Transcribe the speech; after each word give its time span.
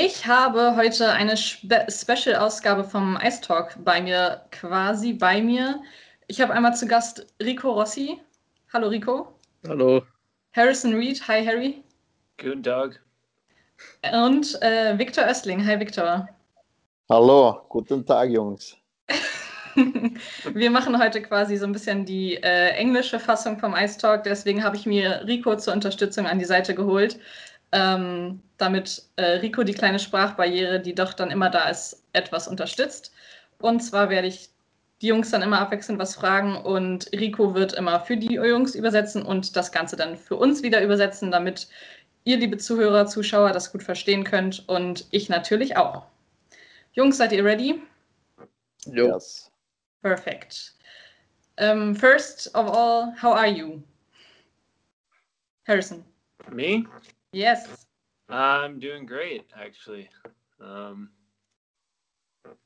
Ich 0.00 0.28
habe 0.28 0.76
heute 0.76 1.10
eine 1.10 1.36
Spe 1.36 1.84
Special-Ausgabe 1.88 2.84
vom 2.84 3.18
Ice 3.20 3.40
Talk 3.40 3.74
bei 3.82 4.00
mir, 4.00 4.42
quasi 4.52 5.12
bei 5.12 5.42
mir. 5.42 5.82
Ich 6.28 6.40
habe 6.40 6.52
einmal 6.52 6.76
zu 6.76 6.86
Gast 6.86 7.26
Rico 7.42 7.72
Rossi. 7.72 8.20
Hallo 8.72 8.86
Rico. 8.90 9.34
Hallo. 9.66 10.04
Harrison 10.52 10.94
Reed. 10.94 11.26
Hi 11.26 11.44
Harry. 11.44 11.82
Guten 12.40 12.62
Tag. 12.62 13.00
Und 14.12 14.62
äh, 14.62 14.96
Victor 14.96 15.24
Östling. 15.24 15.66
Hi 15.66 15.80
Victor. 15.80 16.28
Hallo, 17.10 17.62
guten 17.68 18.06
Tag 18.06 18.30
Jungs. 18.30 18.76
Wir 20.54 20.70
machen 20.70 20.96
heute 20.96 21.22
quasi 21.22 21.56
so 21.56 21.66
ein 21.66 21.72
bisschen 21.72 22.04
die 22.04 22.36
äh, 22.36 22.68
englische 22.70 23.18
Fassung 23.18 23.58
vom 23.58 23.74
Ice 23.74 23.98
Talk, 23.98 24.22
deswegen 24.22 24.62
habe 24.62 24.76
ich 24.76 24.86
mir 24.86 25.24
Rico 25.26 25.56
zur 25.56 25.72
Unterstützung 25.72 26.26
an 26.26 26.38
die 26.38 26.44
Seite 26.44 26.76
geholt 26.76 27.18
ähm, 27.72 28.40
damit 28.56 29.02
äh, 29.16 29.38
Rico 29.38 29.62
die 29.62 29.74
kleine 29.74 29.98
Sprachbarriere, 29.98 30.80
die 30.80 30.94
doch 30.94 31.12
dann 31.12 31.30
immer 31.30 31.50
da 31.50 31.68
ist, 31.68 32.02
etwas 32.12 32.48
unterstützt. 32.48 33.12
Und 33.58 33.80
zwar 33.80 34.10
werde 34.10 34.28
ich 34.28 34.50
die 35.00 35.08
Jungs 35.08 35.30
dann 35.30 35.42
immer 35.42 35.60
abwechselnd 35.60 36.00
was 36.00 36.16
fragen 36.16 36.56
und 36.56 37.10
Rico 37.12 37.54
wird 37.54 37.72
immer 37.72 38.00
für 38.00 38.16
die 38.16 38.34
Jungs 38.34 38.74
übersetzen 38.74 39.22
und 39.22 39.56
das 39.56 39.70
Ganze 39.70 39.96
dann 39.96 40.16
für 40.16 40.36
uns 40.36 40.62
wieder 40.62 40.82
übersetzen, 40.82 41.30
damit 41.30 41.68
ihr, 42.24 42.36
liebe 42.36 42.58
Zuhörer, 42.58 43.06
Zuschauer, 43.06 43.52
das 43.52 43.72
gut 43.72 43.82
verstehen 43.82 44.24
könnt 44.24 44.68
und 44.68 45.06
ich 45.10 45.28
natürlich 45.28 45.76
auch. 45.76 46.04
Jungs, 46.92 47.16
seid 47.16 47.32
ihr 47.32 47.44
ready? 47.44 47.80
Yes. 48.86 49.50
Perfect. 50.02 50.74
Um, 51.60 51.94
first 51.94 52.54
of 52.54 52.66
all, 52.66 53.14
how 53.20 53.34
are 53.34 53.48
you? 53.48 53.82
Harrison. 55.66 56.04
Me? 56.52 56.86
Yes. 57.32 57.86
I'm 58.28 58.78
doing 58.78 59.06
great, 59.06 59.44
actually. 59.54 60.08
Um, 60.60 61.10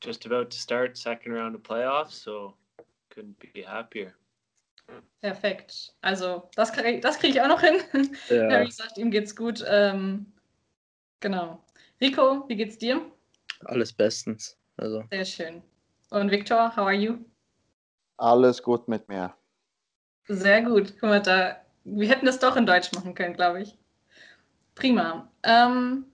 just 0.01 0.27
about 0.27 0.51
to 0.51 0.59
start 0.59 0.97
second 0.97 1.33
round 1.33 1.55
of 1.55 1.63
playoffs, 1.63 2.13
so 2.13 2.55
couldn't 3.11 3.39
be 3.53 3.63
happier. 3.63 4.15
Perfekt. 5.21 5.95
Also, 6.03 6.49
das 6.57 6.73
kriege 6.73 7.01
das 7.01 7.19
krieg 7.19 7.31
ich 7.31 7.41
auch 7.41 7.49
noch 7.49 7.61
hin. 7.61 8.17
Ja. 8.29 8.49
Harry 8.51 8.71
sagt, 8.71 8.99
ihm 8.99 9.11
geht's 9.11 9.35
gut. 9.35 9.65
Ähm, 9.67 10.27
genau. 11.21 11.63
Rico, 12.01 12.49
wie 12.49 12.57
geht's 12.57 12.79
dir? 12.79 13.01
Alles 13.67 13.93
bestens. 13.93 14.59
Also. 14.77 15.05
Sehr 15.11 15.25
schön. 15.25 15.63
Und 16.11 16.31
Victor, 16.31 16.71
how 16.77 16.85
are 16.85 16.93
you? 16.93 17.19
Alles 18.17 18.63
gut 18.63 18.89
mit 18.89 19.09
mir. 19.09 19.35
Sehr 20.29 20.63
gut. 20.63 20.95
Guck 20.95 21.09
mal, 21.09 21.23
da, 21.23 21.65
wir 21.85 22.09
hätten 22.09 22.27
das 22.27 22.39
doch 22.39 22.57
in 22.57 22.67
Deutsch 22.67 22.93
machen 22.93 23.15
können, 23.15 23.35
glaube 23.35 23.63
ich. 23.63 23.79
Prima. 24.75 25.31
Ähm, 25.43 26.05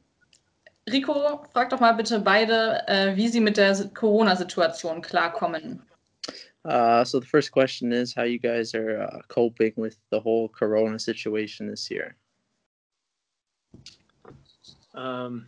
Rico, 0.91 1.45
frag 1.53 1.70
doch 1.70 1.81
mal 1.81 1.92
bitte 1.92 2.20
beide, 2.20 2.87
äh, 2.89 3.17
wie 3.17 3.28
sie 3.28 3.41
mit 3.41 3.56
der 3.56 3.75
Corona-Situation 3.95 5.03
klarkommen. 5.03 5.83
Uh, 6.65 7.05
so 7.05 7.19
the 7.20 7.27
first 7.27 7.50
question 7.50 7.92
is 7.92 8.15
how 8.15 8.25
you 8.25 8.39
guys 8.39 8.75
are 8.75 9.00
uh, 9.00 9.20
coping 9.28 9.73
with 9.77 9.97
the 10.11 10.20
whole 10.20 10.48
Corona 10.48 10.98
situation 10.98 11.67
this 11.67 11.91
year. 11.91 12.17
Um, 14.95 15.47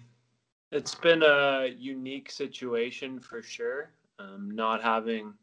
it's 0.70 0.94
been 0.94 1.22
a 1.22 1.66
unique 1.76 2.30
situation 2.30 3.18
for 3.18 3.42
sure. 3.42 3.90
Um, 4.18 4.50
not 4.50 4.82
having 4.82 5.34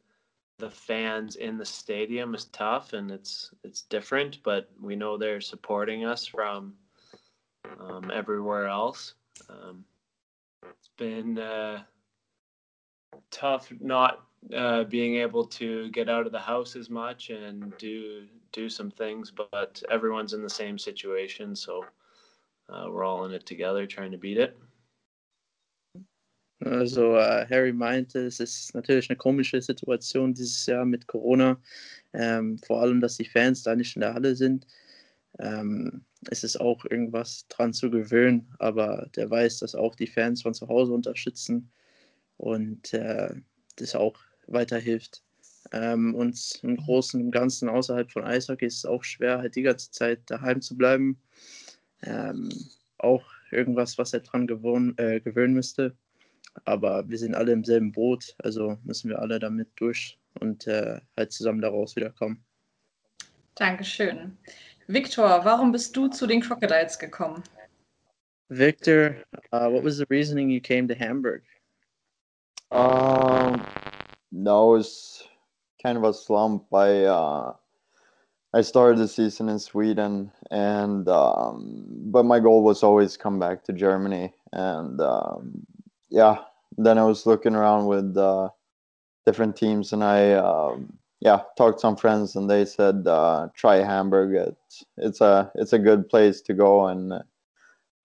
the 0.59 0.69
fans 0.69 1.35
in 1.35 1.57
the 1.57 1.65
stadium 1.65 2.33
is 2.33 2.45
tough, 2.45 2.93
and 2.93 3.11
it's 3.11 3.51
it's 3.63 3.81
different. 3.81 4.41
But 4.43 4.69
we 4.81 4.95
know 4.95 5.17
they're 5.17 5.41
supporting 5.41 6.05
us 6.05 6.25
from 6.25 6.73
um, 7.79 8.11
everywhere 8.11 8.67
else. 8.67 9.15
Um, 9.49 9.83
it's 10.63 10.89
been 10.97 11.37
uh, 11.37 11.83
tough 13.31 13.71
not 13.79 14.25
uh, 14.55 14.83
being 14.85 15.15
able 15.15 15.45
to 15.45 15.89
get 15.91 16.09
out 16.09 16.25
of 16.25 16.31
the 16.31 16.39
house 16.39 16.75
as 16.75 16.89
much 16.89 17.29
and 17.29 17.75
do 17.77 18.25
do 18.51 18.69
some 18.69 18.89
things, 18.89 19.31
but 19.31 19.81
everyone's 19.91 20.33
in 20.33 20.41
the 20.41 20.49
same 20.49 20.77
situation, 20.77 21.55
so 21.55 21.85
uh, 22.69 22.85
we're 22.89 23.03
all 23.03 23.25
in 23.25 23.33
it 23.33 23.45
together, 23.45 23.85
trying 23.85 24.11
to 24.11 24.17
beat 24.17 24.37
it. 24.37 24.57
Also 26.65 27.15
äh, 27.17 27.45
Harry 27.49 27.71
meinte, 27.71 28.25
es 28.25 28.39
ist 28.39 28.73
natürlich 28.73 29.09
eine 29.09 29.17
komische 29.17 29.61
Situation 29.61 30.33
dieses 30.33 30.65
Jahr 30.65 30.85
mit 30.85 31.05
Corona, 31.05 31.61
ähm, 32.13 32.57
vor 32.65 32.81
allem, 32.81 32.99
dass 32.99 33.17
die 33.17 33.25
Fans 33.25 33.61
da 33.61 33.75
nicht 33.75 33.95
in 33.95 34.01
der 34.01 34.15
Halle 34.15 34.35
sind. 34.35 34.65
Ähm, 35.39 36.03
es 36.29 36.43
ist 36.43 36.59
auch 36.59 36.85
irgendwas 36.85 37.47
dran 37.47 37.73
zu 37.73 37.89
gewöhnen, 37.89 38.53
aber 38.59 39.09
der 39.15 39.29
weiß, 39.29 39.59
dass 39.59 39.75
auch 39.75 39.95
die 39.95 40.07
Fans 40.07 40.41
von 40.41 40.53
zu 40.53 40.67
Hause 40.67 40.93
unterstützen 40.93 41.71
und 42.37 42.93
äh, 42.93 43.33
das 43.75 43.95
auch 43.95 44.17
weiterhilft. 44.47 45.23
Ähm, 45.71 46.15
und 46.15 46.59
im 46.63 46.77
Großen 46.77 47.21
und 47.21 47.31
Ganzen 47.31 47.69
außerhalb 47.69 48.11
von 48.11 48.23
Eishockey 48.23 48.65
ist 48.65 48.77
es 48.77 48.85
auch 48.85 49.03
schwer, 49.03 49.39
halt 49.39 49.55
die 49.55 49.63
ganze 49.63 49.91
Zeit 49.91 50.21
daheim 50.27 50.61
zu 50.61 50.77
bleiben. 50.77 51.21
Ähm, 52.03 52.49
auch 52.97 53.25
irgendwas, 53.51 53.97
was 53.97 54.13
er 54.13 54.21
dran 54.21 54.47
gewohn, 54.47 54.97
äh, 54.97 55.19
gewöhnen 55.19 55.53
müsste. 55.53 55.95
Aber 56.65 57.07
wir 57.07 57.17
sind 57.17 57.35
alle 57.35 57.51
im 57.51 57.63
selben 57.63 57.91
Boot, 57.91 58.35
also 58.39 58.77
müssen 58.83 59.09
wir 59.09 59.19
alle 59.19 59.39
damit 59.39 59.69
durch 59.75 60.17
und 60.39 60.65
äh, 60.67 60.99
halt 61.15 61.31
zusammen 61.31 61.61
daraus 61.61 61.95
wiederkommen. 61.95 62.43
Dankeschön. 63.55 64.37
Victor, 64.87 65.43
warum 65.43 65.71
bist 65.71 65.95
du 65.95 66.07
zu 66.07 66.27
den 66.27 66.41
Crocodiles 66.41 66.97
gekommen? 66.97 67.43
Victor, 68.49 69.17
uh, 69.51 69.67
what 69.67 69.83
was 69.83 69.97
the 69.97 70.05
reasoning 70.09 70.49
you 70.49 70.61
came 70.61 70.87
to 70.87 70.95
Hamburg? 70.95 71.41
Um, 72.71 73.65
no, 74.31 74.75
it 74.75 74.77
was 74.77 75.23
kind 75.83 75.97
of 75.97 76.05
a 76.05 76.13
slump. 76.13 76.73
I 76.73 77.03
uh, 77.03 77.53
I 78.53 78.61
started 78.61 78.99
the 78.99 79.07
season 79.09 79.49
in 79.49 79.59
Sweden, 79.59 80.31
and 80.51 81.07
um, 81.09 81.85
but 81.89 82.23
my 82.23 82.39
goal 82.39 82.63
was 82.63 82.83
always 82.83 83.17
come 83.17 83.39
back 83.39 83.65
to 83.65 83.73
Germany, 83.73 84.33
and 84.53 85.01
um, 85.01 85.65
yeah, 86.09 86.37
then 86.77 86.97
I 86.97 87.03
was 87.03 87.25
looking 87.25 87.55
around 87.55 87.87
with 87.87 88.15
uh, 88.15 88.49
different 89.25 89.57
teams, 89.57 89.91
and 89.91 90.01
I 90.01 90.33
um, 90.33 90.97
yeah, 91.19 91.41
talked 91.57 91.79
some 91.79 91.95
friends 91.95 92.35
and 92.35 92.49
they 92.49 92.65
said 92.65 93.07
uh, 93.07 93.47
try 93.55 93.77
Hamburg. 93.77 94.35
It's 94.35 94.83
it's 94.97 95.21
a 95.21 95.51
it's 95.55 95.73
a 95.73 95.79
good 95.79 96.09
place 96.09 96.41
to 96.41 96.53
go 96.53 96.87
and 96.87 97.13
uh, 97.13 97.21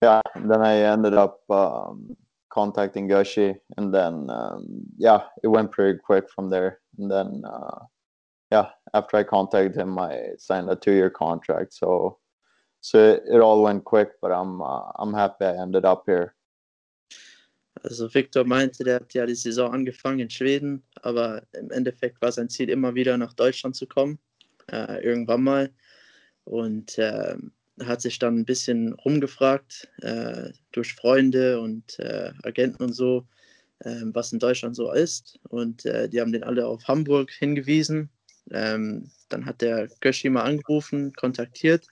yeah. 0.03 0.21
Then 0.34 0.62
I 0.62 0.77
ended 0.77 1.15
up 1.15 1.41
um, 1.50 2.17
contacting 2.50 3.09
Gushi 3.09 3.56
and 3.77 3.93
then 3.93 4.28
um, 4.31 4.67
yeah, 4.97 5.25
it 5.43 5.49
went 5.49 5.73
pretty 5.73 5.99
quick 5.99 6.31
from 6.31 6.50
there. 6.50 6.81
And 6.99 7.11
then 7.11 7.43
uh, 7.47 7.84
yeah, 8.50 8.71
after 8.95 9.19
I 9.19 9.25
contacted 9.25 9.77
him, 9.77 9.99
I 9.99 10.31
signed 10.39 10.71
a 10.71 10.77
two 10.77 10.93
year 10.93 11.11
contract. 11.11 11.75
So 11.75 12.19
so 12.81 12.99
it, 12.99 13.23
it 13.31 13.41
all 13.41 13.62
went 13.62 13.84
quick, 13.84 14.11
but 14.23 14.33
I'm 14.33 14.62
uh, 14.62 14.91
I'm 14.99 15.12
happy 15.15 15.44
I 15.44 15.61
ended 15.61 15.84
up 15.84 16.05
here. 16.06 16.34
Also 17.83 18.12
Victor 18.12 18.44
meinte, 18.44 18.84
der 18.84 18.97
hat 18.97 19.15
ja 19.15 19.27
die 19.27 19.34
Saison 19.34 19.72
angefangen 19.72 20.21
in 20.21 20.31
Schweden, 20.31 20.83
aber 21.00 21.43
im 21.53 21.71
Endeffekt 21.71 22.21
war 22.21 22.31
sein 22.31 22.49
Ziel 22.49 22.69
immer 22.69 22.94
wieder 22.94 23.16
nach 23.16 23.33
Deutschland 23.33 23.77
zu 23.77 23.87
kommen, 23.87 24.19
äh, 24.71 25.03
irgendwann 25.03 25.43
mal. 25.43 25.71
Und 26.44 26.99
äh, 26.99 27.37
hat 27.82 28.03
sich 28.03 28.19
dann 28.19 28.37
ein 28.38 28.44
bisschen 28.44 28.93
rumgefragt 28.93 29.88
äh, 30.03 30.50
durch 30.72 30.94
Freunde 30.94 31.61
und 31.61 31.99
äh, 31.99 32.32
Agenten 32.43 32.82
und 32.82 32.93
so, 32.93 33.27
ähm, 33.84 34.15
was 34.15 34.32
in 34.32 34.38
Deutschland 34.38 34.77
so 34.77 34.93
ist. 34.93 35.38
Und 35.49 35.84
äh, 35.87 36.09
die 36.09 36.21
haben 36.21 36.32
den 36.32 36.44
alle 36.44 36.66
auf 36.66 36.87
Hamburg 36.87 37.31
hingewiesen. 37.31 38.11
Ähm, 38.50 39.11
dann 39.28 39.47
hat 39.47 39.62
der 39.62 39.88
Göschi 40.00 40.28
mal 40.28 40.43
angerufen, 40.43 41.12
kontaktiert 41.15 41.87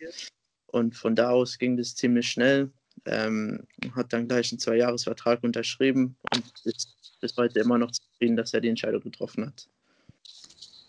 und 0.67 0.97
von 0.97 1.15
da 1.15 1.31
aus 1.31 1.59
ging 1.59 1.77
das 1.77 1.95
ziemlich 1.95 2.29
schnell 2.29 2.71
ähm, 3.07 3.67
hat 3.95 4.13
dann 4.13 4.29
gleich 4.29 4.53
einen 4.53 4.59
Zwei-Jahres-Vertrag 4.59 5.43
unterschrieben 5.43 6.17
und 6.35 6.45
ist 6.65 7.19
bis 7.21 7.37
heute 7.37 7.61
immer 7.61 7.79
noch 7.79 7.91
zufrieden, 7.91 8.37
dass 8.37 8.55
er 8.55 8.61
die 8.61 8.69
Entscheidung 8.69 9.03
getroffen 9.03 9.47
hat. 9.47 9.69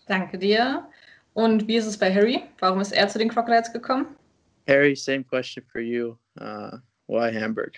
Danke 0.06 0.38
dir. 0.38 0.88
Und 1.34 1.66
wie 1.66 1.76
ist 1.76 1.86
es 1.86 1.98
bei 1.98 2.12
Harry? 2.12 2.42
Warum 2.58 2.80
ist 2.80 2.92
er 2.92 3.08
zu 3.08 3.18
den 3.18 3.28
Crocodiles 3.28 3.72
gekommen? 3.72 4.06
Harry, 4.68 4.94
same 4.94 5.24
question 5.24 5.64
for 5.70 5.80
you. 5.80 6.16
Uh, 6.38 6.78
why 7.06 7.32
Hamburg? 7.32 7.74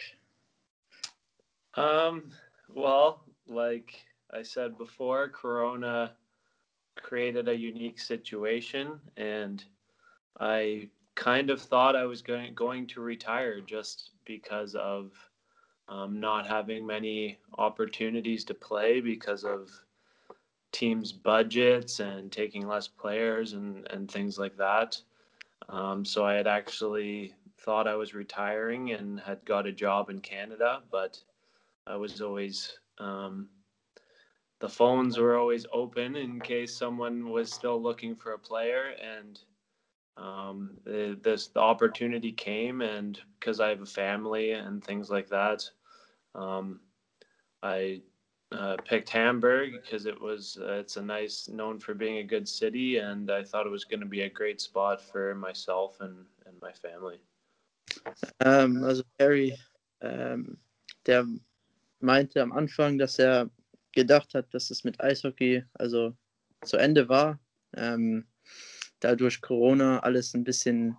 Um, 1.76 2.30
well, 2.68 3.20
like 3.46 3.94
I 4.32 4.42
said 4.42 4.76
before, 4.76 5.28
Corona 5.28 6.12
created 6.96 7.48
a 7.48 7.54
unique 7.54 7.98
situation, 7.98 9.00
and 9.16 9.64
I 10.38 10.88
kind 11.14 11.50
of 11.50 11.60
thought 11.60 11.96
I 11.96 12.04
was 12.04 12.22
going 12.22 12.54
going 12.54 12.86
to 12.88 13.00
retire 13.00 13.60
just 13.60 14.10
because 14.24 14.74
of 14.74 15.12
um, 15.88 16.18
not 16.18 16.46
having 16.46 16.86
many 16.86 17.38
opportunities 17.58 18.44
to 18.44 18.54
play 18.54 19.00
because 19.00 19.44
of 19.44 19.70
teams' 20.72 21.12
budgets 21.12 22.00
and 22.00 22.32
taking 22.32 22.66
less 22.66 22.88
players 22.88 23.52
and, 23.52 23.86
and 23.90 24.10
things 24.10 24.38
like 24.38 24.56
that. 24.56 25.00
Um, 25.68 26.04
so 26.04 26.24
I 26.24 26.34
had 26.34 26.46
actually 26.46 27.34
thought 27.58 27.86
I 27.86 27.94
was 27.94 28.14
retiring 28.14 28.92
and 28.92 29.20
had 29.20 29.44
got 29.44 29.66
a 29.66 29.72
job 29.72 30.10
in 30.10 30.20
Canada, 30.20 30.82
but 30.90 31.22
I 31.86 31.96
was 31.96 32.20
always 32.20 32.78
um, 32.98 33.48
the 34.60 34.68
phones 34.68 35.18
were 35.18 35.36
always 35.36 35.66
open 35.72 36.16
in 36.16 36.40
case 36.40 36.74
someone 36.74 37.30
was 37.30 37.52
still 37.52 37.80
looking 37.80 38.16
for 38.16 38.32
a 38.32 38.38
player 38.38 38.94
and 39.02 39.40
um, 40.16 40.70
the, 40.84 41.18
this 41.22 41.48
the 41.48 41.60
opportunity 41.60 42.32
came 42.32 42.80
and 42.80 43.20
because 43.38 43.60
I 43.60 43.68
have 43.70 43.82
a 43.82 43.86
family 43.86 44.52
and 44.52 44.82
things 44.82 45.10
like 45.10 45.28
that 45.28 45.68
um, 46.34 46.80
I 47.62 48.00
uh, 48.52 48.76
picked 48.84 49.08
Hamburg 49.08 49.72
because 49.82 50.06
it 50.06 50.20
was 50.20 50.58
uh, 50.60 50.74
it's 50.74 50.96
a 50.96 51.02
nice 51.02 51.48
known 51.48 51.80
for 51.80 51.94
being 51.94 52.18
a 52.18 52.24
good 52.24 52.48
city 52.48 52.98
and 52.98 53.30
I 53.30 53.42
thought 53.42 53.66
it 53.66 53.70
was 53.70 53.84
going 53.84 54.00
to 54.00 54.06
be 54.06 54.22
a 54.22 54.30
great 54.30 54.60
spot 54.60 55.00
for 55.02 55.34
myself 55.34 55.96
and, 56.00 56.16
and 56.46 56.54
my 56.62 56.72
family. 56.72 57.18
Ähm, 58.40 58.84
also 58.84 59.02
Harry, 59.18 59.58
ähm, 60.00 60.58
der 61.06 61.26
meinte 62.00 62.40
am 62.40 62.52
Anfang, 62.52 62.98
dass 62.98 63.18
er 63.18 63.50
gedacht 63.92 64.34
hat, 64.34 64.52
dass 64.52 64.70
es 64.70 64.84
mit 64.84 65.00
Eishockey 65.00 65.64
also 65.74 66.14
zu 66.64 66.76
Ende 66.76 67.08
war. 67.08 67.38
Ähm, 67.76 68.26
da 69.04 69.14
durch 69.14 69.42
Corona 69.42 70.00
alles 70.00 70.34
ein 70.34 70.44
bisschen 70.44 70.96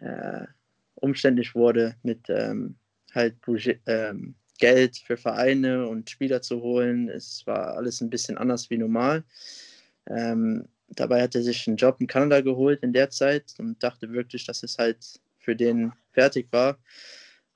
äh, 0.00 0.46
umständlich 0.94 1.54
wurde 1.54 1.96
mit 2.02 2.20
ähm, 2.28 2.76
halt 3.12 3.36
ähm, 3.86 4.34
Geld 4.58 4.98
für 4.98 5.16
Vereine 5.16 5.88
und 5.88 6.08
Spieler 6.08 6.42
zu 6.42 6.62
holen. 6.62 7.08
Es 7.08 7.44
war 7.46 7.76
alles 7.76 8.00
ein 8.00 8.10
bisschen 8.10 8.38
anders 8.38 8.70
wie 8.70 8.78
normal. 8.78 9.24
Ähm, 10.06 10.68
dabei 10.88 11.22
hat 11.22 11.34
er 11.34 11.42
sich 11.42 11.66
einen 11.66 11.76
Job 11.76 12.00
in 12.00 12.06
Kanada 12.06 12.40
geholt 12.40 12.82
in 12.82 12.92
der 12.92 13.10
Zeit 13.10 13.54
und 13.58 13.82
dachte 13.82 14.12
wirklich, 14.12 14.46
dass 14.46 14.62
es 14.62 14.78
halt 14.78 15.20
für 15.38 15.56
den 15.56 15.92
fertig 16.12 16.46
war. 16.52 16.78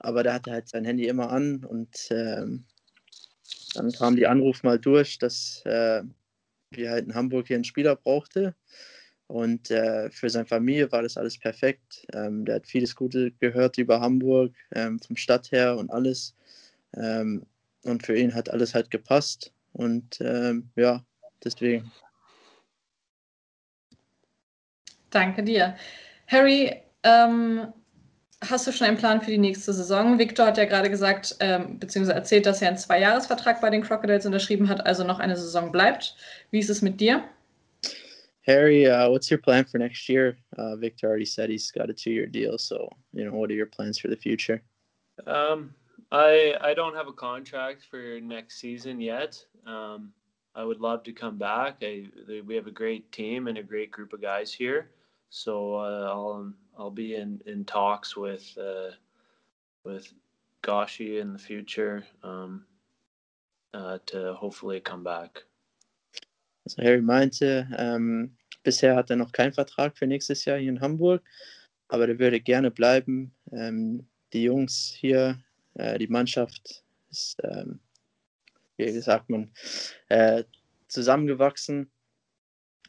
Aber 0.00 0.24
da 0.24 0.34
hatte 0.34 0.50
halt 0.50 0.68
sein 0.68 0.84
Handy 0.84 1.06
immer 1.06 1.30
an 1.30 1.64
und 1.64 2.08
ähm, 2.10 2.64
dann 3.74 3.92
kam 3.92 4.16
die 4.16 4.26
Anruf 4.26 4.64
mal 4.64 4.78
durch, 4.78 5.18
dass 5.18 5.62
äh, 5.64 6.02
wir 6.70 6.90
halt 6.90 7.06
in 7.06 7.14
Hamburg 7.14 7.46
hier 7.46 7.56
einen 7.56 7.64
Spieler 7.64 7.96
brauchte. 7.96 8.54
Und 9.28 9.70
äh, 9.70 10.10
für 10.10 10.30
seine 10.30 10.46
Familie 10.46 10.90
war 10.90 11.02
das 11.02 11.18
alles 11.18 11.38
perfekt. 11.38 12.06
Ähm, 12.14 12.46
der 12.46 12.56
hat 12.56 12.66
vieles 12.66 12.96
Gute 12.96 13.30
gehört 13.32 13.76
über 13.76 14.00
Hamburg, 14.00 14.52
ähm, 14.74 14.98
vom 14.98 15.16
Stadt 15.16 15.52
her 15.52 15.76
und 15.76 15.90
alles. 15.90 16.34
Ähm, 16.96 17.44
und 17.84 18.04
für 18.04 18.16
ihn 18.16 18.34
hat 18.34 18.50
alles 18.50 18.74
halt 18.74 18.90
gepasst. 18.90 19.52
Und 19.74 20.18
ähm, 20.22 20.70
ja, 20.76 21.04
deswegen. 21.44 21.92
Danke 25.10 25.42
dir. 25.42 25.76
Harry, 26.26 26.76
ähm, 27.02 27.68
hast 28.40 28.66
du 28.66 28.72
schon 28.72 28.86
einen 28.86 28.96
Plan 28.96 29.20
für 29.20 29.30
die 29.30 29.38
nächste 29.38 29.74
Saison? 29.74 30.18
Victor 30.18 30.46
hat 30.46 30.56
ja 30.56 30.64
gerade 30.64 30.88
gesagt, 30.88 31.36
ähm, 31.40 31.78
beziehungsweise 31.78 32.16
erzählt, 32.16 32.46
dass 32.46 32.62
er 32.62 32.68
einen 32.68 32.78
Zweijahresvertrag 32.78 33.60
bei 33.60 33.68
den 33.68 33.82
Crocodiles 33.82 34.24
unterschrieben 34.24 34.70
hat, 34.70 34.86
also 34.86 35.04
noch 35.04 35.18
eine 35.18 35.36
Saison 35.36 35.70
bleibt. 35.70 36.16
Wie 36.50 36.60
ist 36.60 36.70
es 36.70 36.80
mit 36.80 36.98
dir? 37.00 37.24
Harry, 38.48 38.86
uh, 38.86 39.10
what's 39.10 39.30
your 39.30 39.38
plan 39.38 39.62
for 39.66 39.76
next 39.76 40.08
year? 40.08 40.38
Uh, 40.56 40.74
Victor 40.74 41.06
already 41.06 41.26
said 41.26 41.50
he's 41.50 41.70
got 41.70 41.90
a 41.90 41.92
two-year 41.92 42.24
deal, 42.24 42.56
so 42.56 42.88
you 43.12 43.22
know, 43.26 43.32
what 43.32 43.50
are 43.50 43.54
your 43.54 43.66
plans 43.66 43.98
for 43.98 44.08
the 44.08 44.16
future? 44.16 44.62
Um, 45.26 45.74
I 46.10 46.54
I 46.62 46.72
don't 46.72 46.94
have 46.94 47.08
a 47.08 47.12
contract 47.12 47.84
for 47.90 48.18
next 48.22 48.58
season 48.58 49.02
yet. 49.02 49.38
Um, 49.66 50.14
I 50.54 50.64
would 50.64 50.80
love 50.80 51.02
to 51.02 51.12
come 51.12 51.36
back. 51.36 51.82
I, 51.82 52.06
we 52.46 52.54
have 52.54 52.66
a 52.66 52.70
great 52.70 53.12
team 53.12 53.48
and 53.48 53.58
a 53.58 53.62
great 53.62 53.90
group 53.90 54.14
of 54.14 54.22
guys 54.22 54.50
here, 54.50 54.92
so 55.28 55.74
uh, 55.74 56.08
I'll 56.10 56.50
I'll 56.78 56.90
be 56.90 57.16
in, 57.16 57.42
in 57.44 57.66
talks 57.66 58.16
with 58.16 58.56
uh, 58.56 58.92
with 59.84 60.10
Gashi 60.62 61.20
in 61.20 61.34
the 61.34 61.38
future 61.38 62.02
um, 62.22 62.64
uh, 63.74 63.98
to 64.06 64.32
hopefully 64.32 64.80
come 64.80 65.04
back. 65.04 65.42
So 66.66 66.82
Harry 66.82 67.00
meinte, 67.00 67.66
ähm, 67.78 68.37
bisher 68.68 68.96
hat 68.96 69.08
er 69.08 69.16
noch 69.16 69.32
keinen 69.32 69.54
Vertrag 69.54 69.96
für 69.96 70.06
nächstes 70.06 70.44
Jahr 70.44 70.58
hier 70.58 70.68
in 70.68 70.82
Hamburg, 70.82 71.22
aber 71.88 72.06
er 72.06 72.18
würde 72.18 72.38
gerne 72.38 72.70
bleiben. 72.70 73.34
Ähm, 73.50 74.06
die 74.34 74.42
Jungs 74.42 74.94
hier, 74.94 75.42
äh, 75.72 75.98
die 75.98 76.08
Mannschaft 76.08 76.84
ist, 77.10 77.38
ähm, 77.44 77.80
wie 78.76 78.90
sagt 79.00 79.30
man, 79.30 79.50
äh, 80.10 80.44
zusammengewachsen 80.86 81.90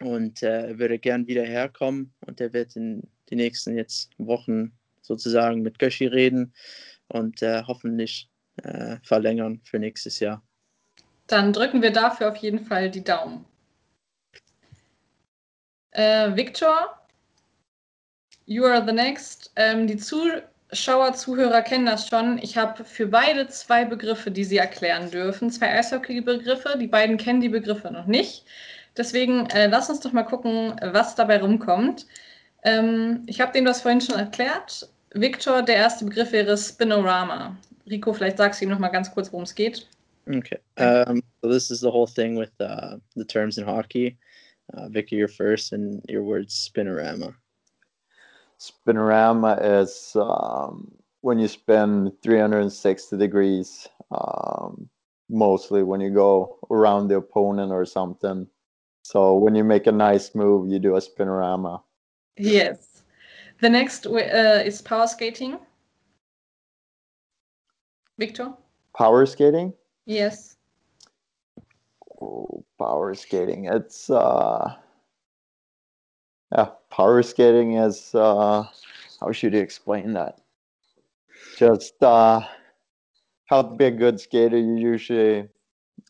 und 0.01 0.43
äh, 0.43 0.77
würde 0.77 0.99
gern 0.99 1.27
wieder 1.27 1.43
herkommen 1.43 2.13
und 2.27 2.41
er 2.41 2.51
wird 2.51 2.75
in 2.75 3.03
die 3.29 3.37
nächsten 3.37 3.77
jetzt 3.77 4.11
Wochen 4.17 4.73
sozusagen 5.01 5.61
mit 5.61 5.79
Göschi 5.79 6.07
reden 6.07 6.53
und 7.07 7.41
äh, 7.41 7.63
hoffentlich 7.65 8.29
äh, 8.63 8.97
verlängern 9.03 9.61
für 9.63 9.79
nächstes 9.79 10.19
Jahr. 10.19 10.43
Dann 11.27 11.53
drücken 11.53 11.81
wir 11.81 11.93
dafür 11.93 12.31
auf 12.31 12.37
jeden 12.37 12.65
Fall 12.65 12.91
die 12.91 13.03
Daumen. 13.05 13.45
Äh, 15.91 16.35
Victor, 16.35 16.99
you 18.45 18.65
are 18.65 18.85
the 18.85 18.93
next. 18.93 19.51
Ähm, 19.55 19.87
die 19.87 19.97
Zuschauer, 19.97 21.13
Zuhörer 21.13 21.61
kennen 21.61 21.85
das 21.85 22.07
schon. 22.07 22.37
Ich 22.39 22.57
habe 22.57 22.83
für 22.83 23.07
beide 23.07 23.47
zwei 23.47 23.85
Begriffe, 23.85 24.31
die 24.31 24.43
sie 24.43 24.57
erklären 24.57 25.09
dürfen. 25.11 25.51
Zwei 25.51 25.77
Eishockey-Begriffe. 25.77 26.77
Die 26.77 26.87
beiden 26.87 27.17
kennen 27.17 27.41
die 27.41 27.49
Begriffe 27.49 27.91
noch 27.91 28.05
nicht. 28.05 28.45
Deswegen 28.97 29.47
äh, 29.51 29.67
lass 29.67 29.89
uns 29.89 30.01
doch 30.01 30.11
mal 30.11 30.23
gucken, 30.23 30.75
was 30.81 31.15
dabei 31.15 31.39
rumkommt. 31.39 32.05
Ähm, 32.63 33.23
ich 33.27 33.39
habe 33.39 33.53
dem 33.53 33.65
das 33.65 33.81
vorhin 33.81 34.01
schon 34.01 34.15
erklärt. 34.15 34.89
Victor, 35.13 35.61
der 35.61 35.75
erste 35.75 36.05
Begriff 36.05 36.31
wäre 36.31 36.57
Spinorama. 36.57 37.57
Rico, 37.89 38.13
vielleicht 38.13 38.37
sagst 38.37 38.59
du 38.59 38.65
ihm 38.65 38.71
noch 38.71 38.79
mal 38.79 38.89
ganz 38.89 39.11
kurz, 39.11 39.31
worum 39.31 39.43
es 39.43 39.55
geht. 39.55 39.87
Okay. 40.27 40.59
Um, 40.77 41.23
so 41.41 41.49
this 41.49 41.71
is 41.71 41.79
the 41.79 41.91
whole 41.91 42.07
thing 42.07 42.37
with 42.37 42.51
uh, 42.59 42.97
the 43.15 43.25
terms 43.25 43.57
in 43.57 43.65
hockey. 43.65 44.17
Uh, 44.73 44.87
Victor, 44.89 45.15
you're 45.15 45.27
first, 45.27 45.73
and 45.73 46.03
your 46.07 46.23
word 46.23 46.47
spinorama. 46.47 47.33
Spinorama 48.59 49.81
is 49.81 50.15
um, 50.15 50.91
when 51.21 51.39
you 51.39 51.47
spin 51.47 52.11
360 52.23 53.17
degrees, 53.17 53.87
um, 54.11 54.89
mostly 55.29 55.83
when 55.83 56.01
you 56.01 56.09
go 56.09 56.59
around 56.69 57.07
the 57.07 57.15
opponent 57.15 57.71
or 57.71 57.85
something. 57.85 58.47
So 59.03 59.35
when 59.35 59.55
you 59.55 59.63
make 59.63 59.87
a 59.87 59.91
nice 59.91 60.35
move, 60.35 60.69
you 60.69 60.77
do 60.77 60.95
a 60.95 60.99
spinorama. 60.99 61.81
Yes. 62.37 63.03
The 63.61 63.69
next 63.69 64.05
uh, 64.05 64.63
is 64.65 64.81
power 64.81 65.07
skating. 65.07 65.57
Victor? 68.17 68.53
Power 68.95 69.25
skating? 69.25 69.73
Yes. 70.05 70.57
Oh, 72.21 72.63
power 72.77 73.13
skating. 73.15 73.65
It's 73.65 74.09
uh 74.09 74.75
yeah, 76.51 76.69
power 76.89 77.21
skating 77.23 77.75
is 77.75 78.13
uh 78.15 78.63
how 79.19 79.31
should 79.31 79.53
you 79.53 79.59
explain 79.59 80.13
that? 80.13 80.39
Just 81.57 82.01
uh 82.03 82.41
how 83.45 83.61
to 83.61 83.75
be 83.75 83.85
a 83.85 83.91
good 83.91 84.19
skater 84.19 84.57
you 84.57 84.75
usually 84.75 85.47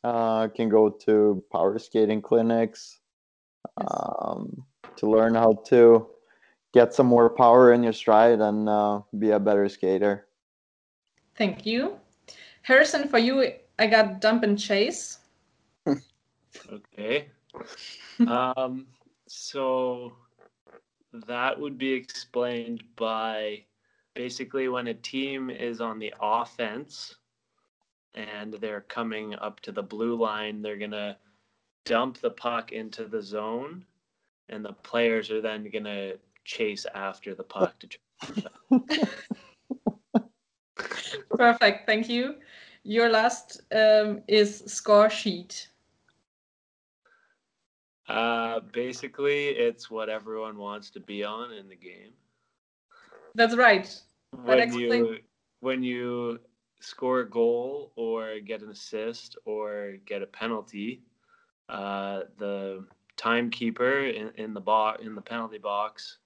uh 0.04 0.48
can 0.50 0.70
go 0.70 0.90
to 0.90 1.44
power 1.52 1.78
skating 1.80 2.22
clinics 2.22 3.00
um 3.78 4.66
to 4.96 5.10
learn 5.10 5.36
how 5.36 5.54
to 5.68 6.08
get 6.74 6.94
some 6.94 7.08
more 7.08 7.30
power 7.30 7.74
in 7.74 7.84
your 7.84 7.94
stride 7.94 8.40
and 8.40 8.70
uh, 8.70 9.02
be 9.18 9.32
a 9.32 9.40
better 9.40 9.68
skater. 9.70 10.28
Thank 11.36 11.66
you. 11.66 11.98
Harrison, 12.62 13.08
for 13.08 13.18
you, 13.18 13.54
I 13.80 13.88
got 13.88 14.22
dump 14.22 14.44
and 14.44 14.60
chase. 14.60 15.19
Okay. 16.72 17.30
um, 18.28 18.88
so 19.28 20.14
that 21.28 21.60
would 21.60 21.78
be 21.78 21.92
explained 21.92 22.84
by 22.96 23.64
basically 24.16 24.68
when 24.68 24.88
a 24.88 24.94
team 24.94 25.50
is 25.50 25.82
on 25.82 26.00
the 26.00 26.14
offense 26.22 27.16
and 28.16 28.54
they're 28.56 28.82
coming 28.82 29.36
up 29.36 29.60
to 29.62 29.72
the 29.72 29.84
blue 29.84 30.16
line, 30.16 30.62
they're 30.62 30.78
going 30.78 30.92
to 30.92 31.16
dump 31.86 32.20
the 32.20 32.32
puck 32.32 32.72
into 32.72 33.06
the 33.06 33.22
zone 33.22 33.86
and 34.50 34.66
the 34.66 34.74
players 34.74 35.32
are 35.32 35.42
then 35.42 35.70
going 35.72 35.84
to 35.84 36.18
chase 36.44 36.86
after 36.94 37.36
the 37.36 37.44
puck 37.44 37.76
to 37.80 37.88
Perfect, 41.30 41.86
thank 41.86 42.10
you. 42.10 42.36
Your 42.84 43.10
last 43.10 43.62
um, 43.72 44.22
is 44.28 44.64
score 44.66 45.10
sheet. 45.10 45.70
Uh, 48.10 48.60
basically, 48.74 49.50
it's 49.50 49.90
what 49.90 50.10
everyone 50.10 50.58
wants 50.58 50.90
to 50.92 51.00
be 51.00 51.24
on 51.24 51.54
in 51.54 51.70
the 51.70 51.76
game. 51.76 52.14
That's 53.36 53.56
right. 53.56 53.88
When 54.44 54.74
you 54.74 55.20
when 55.60 55.84
you 55.84 56.40
score 56.80 57.22
a 57.22 57.30
goal 57.30 57.92
or 57.96 58.40
get 58.40 58.62
an 58.62 58.70
assist 58.70 59.38
or 59.46 59.96
get 60.06 60.22
a 60.22 60.26
penalty, 60.26 61.04
uh, 61.68 62.22
the 62.38 62.86
timekeeper 63.18 64.06
in, 64.06 64.32
in 64.36 64.54
the 64.54 64.62
box 64.62 65.04
in 65.04 65.14
the 65.14 65.22
penalty 65.22 65.58
box 65.58 66.18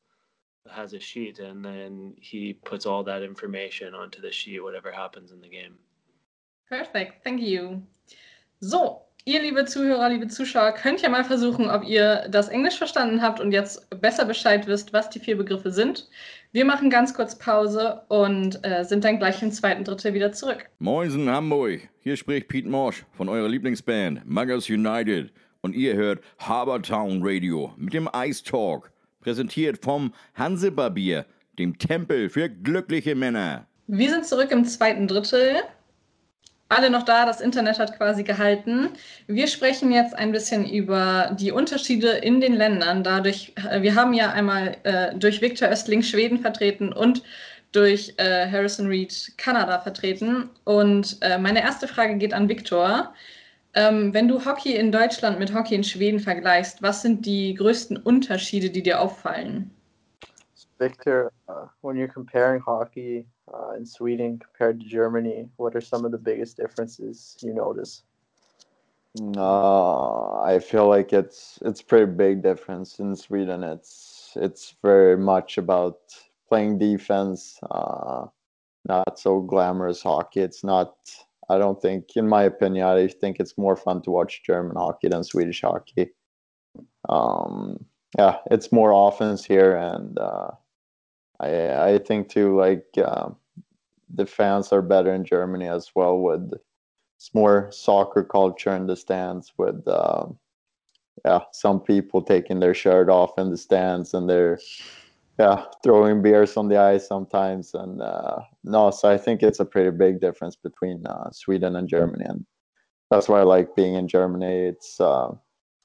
has 0.71 0.93
a 0.93 0.99
sheet 0.99 1.39
and 1.39 1.65
then 1.65 2.13
he 2.17 2.53
puts 2.53 2.85
all 2.85 3.03
that 3.03 3.23
information 3.23 3.95
onto 3.95 4.21
the 4.21 4.31
sheet 4.31 4.59
whatever 4.59 4.91
happens 4.91 5.31
in 5.31 5.41
the 5.41 5.49
game 5.49 5.75
Perfect, 6.73 7.23
thank 7.23 7.39
you. 7.39 7.83
So, 8.61 9.03
ihr 9.25 9.41
liebe 9.41 9.65
Zuhörer, 9.65 10.09
liebe 10.09 10.27
Zuschauer, 10.27 10.73
könnt 10.73 11.01
ja 11.01 11.09
mal 11.09 11.23
versuchen, 11.23 11.69
ob 11.69 11.83
ihr 11.83 12.27
das 12.29 12.49
Englisch 12.49 12.77
verstanden 12.77 13.21
habt 13.21 13.39
und 13.39 13.51
jetzt 13.51 13.89
besser 14.01 14.25
Bescheid 14.25 14.67
wisst, 14.67 14.91
was 14.93 15.09
die 15.09 15.19
vier 15.19 15.37
Begriffe 15.37 15.71
sind. 15.71 16.09
Wir 16.51 16.65
machen 16.65 16.89
ganz 16.89 17.13
kurz 17.13 17.37
Pause 17.37 18.01
und 18.09 18.59
äh, 18.63 18.83
sind 18.83 19.03
dann 19.03 19.19
gleich 19.19 19.41
im 19.41 19.51
zweiten 19.51 19.83
Drittel 19.83 20.13
wieder 20.13 20.31
zurück. 20.33 20.69
Moinsen 20.79 21.29
Hamburg, 21.29 21.81
hier 21.99 22.17
spricht 22.17 22.47
Pete 22.47 22.67
Morsch 22.67 23.05
von 23.13 23.29
eurer 23.29 23.47
Lieblingsband 23.47 24.25
Muggers 24.25 24.69
United 24.69 25.31
und 25.61 25.73
ihr 25.73 25.95
hört 25.95 26.21
Habertown 26.39 27.21
Radio 27.23 27.73
mit 27.77 27.93
dem 27.93 28.09
Ice 28.13 28.43
Talk, 28.43 28.91
präsentiert 29.21 29.83
vom 29.83 30.13
Hansebarbier, 30.35 31.25
dem 31.57 31.77
Tempel 31.77 32.29
für 32.29 32.49
glückliche 32.49 33.15
Männer. 33.15 33.67
Wir 33.87 34.09
sind 34.09 34.25
zurück 34.25 34.51
im 34.51 34.65
zweiten 34.65 35.07
Drittel. 35.07 35.57
Alle 36.75 36.89
noch 36.89 37.03
da, 37.03 37.25
das 37.25 37.39
Internet 37.39 37.77
hat 37.77 37.95
quasi 37.97 38.23
gehalten. 38.23 38.89
Wir 39.27 39.47
sprechen 39.47 39.91
jetzt 39.91 40.15
ein 40.15 40.31
bisschen 40.31 40.67
über 40.67 41.35
die 41.39 41.51
Unterschiede 41.51 42.09
in 42.09 42.41
den 42.41 42.53
Ländern. 42.53 43.03
Dadurch, 43.03 43.53
äh, 43.69 43.81
wir 43.81 43.93
haben 43.95 44.13
ja 44.13 44.31
einmal 44.31 44.77
äh, 44.83 45.13
durch 45.15 45.41
Victor 45.41 45.69
Östling 45.69 46.01
Schweden 46.01 46.39
vertreten 46.39 46.91
und 46.91 47.21
durch 47.73 48.13
äh, 48.17 48.49
Harrison 48.49 48.87
Reed 48.87 49.33
Kanada 49.37 49.79
vertreten. 49.79 50.49
Und 50.63 51.17
äh, 51.21 51.37
meine 51.37 51.61
erste 51.61 51.87
Frage 51.87 52.15
geht 52.15 52.33
an 52.33 52.49
Victor. 52.49 53.13
Ähm, 53.75 54.13
wenn 54.13 54.27
du 54.27 54.43
Hockey 54.43 54.75
in 54.75 54.91
Deutschland 54.91 55.39
mit 55.39 55.53
Hockey 55.53 55.75
in 55.75 55.83
Schweden 55.83 56.19
vergleichst, 56.19 56.81
was 56.81 57.01
sind 57.01 57.25
die 57.25 57.53
größten 57.53 57.97
Unterschiede, 57.97 58.69
die 58.69 58.83
dir 58.83 58.99
auffallen? 58.99 59.69
Victor, 60.79 61.31
uh, 61.47 61.67
when 61.81 61.97
you're 61.97 62.11
comparing 62.11 62.63
hockey 62.65 63.25
uh, 63.51 63.71
in 63.71 63.85
Sweden 63.85 64.39
compared 64.39 64.79
to 64.79 64.85
Germany, 64.85 65.49
what 65.57 65.75
are 65.75 65.81
some 65.81 66.05
of 66.05 66.11
the 66.11 66.17
biggest 66.17 66.57
differences 66.57 67.37
you 67.41 67.53
notice? 67.53 68.03
No, 69.15 70.41
I 70.43 70.59
feel 70.59 70.87
like 70.87 71.13
it's 71.13 71.59
it's 71.63 71.81
pretty 71.81 72.11
big 72.11 72.41
difference 72.41 72.99
in 72.99 73.15
Sweden. 73.15 73.63
It's 73.63 74.33
it's 74.35 74.75
very 74.81 75.17
much 75.17 75.57
about 75.59 75.99
playing 76.49 76.79
defense, 76.79 77.59
uh, 77.69 78.25
not 78.85 79.19
so 79.19 79.41
glamorous 79.41 80.01
hockey. 80.01 80.39
It's 80.39 80.63
not. 80.63 80.95
I 81.49 81.57
don't 81.57 81.79
think, 81.81 82.15
in 82.15 82.27
my 82.27 82.43
opinion, 82.43 82.87
I 82.87 83.07
think 83.07 83.39
it's 83.39 83.57
more 83.57 83.75
fun 83.75 84.01
to 84.03 84.11
watch 84.11 84.43
German 84.43 84.77
hockey 84.77 85.09
than 85.09 85.23
Swedish 85.23 85.61
hockey. 85.61 86.11
Um, 87.09 87.85
yeah, 88.17 88.37
it's 88.49 88.71
more 88.71 89.07
offense 89.07 89.43
here, 89.45 89.75
and 89.75 90.17
uh, 90.17 90.51
I 91.39 91.93
I 91.93 91.97
think 91.99 92.29
too 92.29 92.57
like 92.57 92.85
uh, 92.97 93.29
the 94.13 94.25
fans 94.25 94.71
are 94.71 94.81
better 94.81 95.13
in 95.13 95.25
Germany 95.25 95.67
as 95.67 95.91
well 95.95 96.19
with 96.19 96.51
it's 97.17 97.33
more 97.33 97.71
soccer 97.71 98.23
culture 98.23 98.75
in 98.75 98.87
the 98.87 98.95
stands 98.95 99.53
with 99.57 99.87
uh, 99.87 100.25
yeah 101.25 101.41
some 101.51 101.79
people 101.79 102.21
taking 102.21 102.59
their 102.59 102.73
shirt 102.73 103.09
off 103.09 103.31
in 103.37 103.49
the 103.49 103.57
stands 103.57 104.13
and 104.13 104.29
they're 104.29 104.59
yeah 105.39 105.65
throwing 105.83 106.21
beers 106.21 106.57
on 106.57 106.67
the 106.69 106.77
ice 106.77 107.07
sometimes. 107.07 107.73
And 107.73 108.01
uh, 108.01 108.39
no 108.63 108.91
so 108.91 109.09
I 109.09 109.17
think 109.17 109.41
it's 109.43 109.59
a 109.59 109.65
pretty 109.65 109.91
big 109.91 110.19
difference 110.19 110.55
between 110.55 111.05
uh, 111.07 111.31
Sweden 111.31 111.75
and 111.75 111.87
Germany. 111.87 112.25
And 112.27 112.45
that's 113.09 113.29
why 113.29 113.39
I 113.39 113.43
like 113.43 113.75
being 113.75 113.95
in 113.95 114.07
Germany. 114.07 114.67
It's 114.67 114.99
uh, 114.99 115.31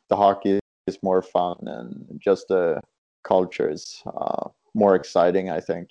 the 0.08 0.16
hockey 0.16 0.58
is 0.86 0.98
more 1.02 1.22
fun 1.22 1.56
and 1.66 2.20
just 2.20 2.48
the 2.48 2.80
culture 3.24 3.70
is 3.70 4.02
uh, 4.06 4.48
more 4.78 4.94
exciting, 4.94 5.48
I 5.48 5.60
think. 5.60 5.90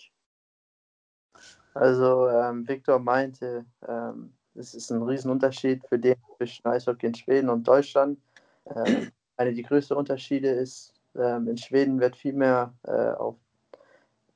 Also 1.73 2.27
ähm, 2.29 2.67
Victor 2.67 2.97
meinte, 2.97 3.65
ähm, 3.87 4.33
es 4.55 4.73
ist 4.73 4.89
ein 4.89 5.03
Riesenunterschied 5.03 5.85
für 5.87 5.99
den 5.99 6.15
zwischen 6.37 6.65
Eishockey 6.65 7.07
in 7.07 7.13
Schweden 7.13 7.49
und 7.49 7.67
Deutschland. 7.67 8.19
Ähm, 8.65 9.11
eine 9.37 9.53
der 9.53 9.63
größten 9.63 9.95
Unterschiede 9.95 10.49
ist, 10.49 10.93
ähm, 11.15 11.47
in 11.47 11.57
Schweden 11.57 11.99
wird 11.99 12.15
viel 12.15 12.33
mehr 12.33 12.73
äh, 12.83 13.11
auf 13.11 13.35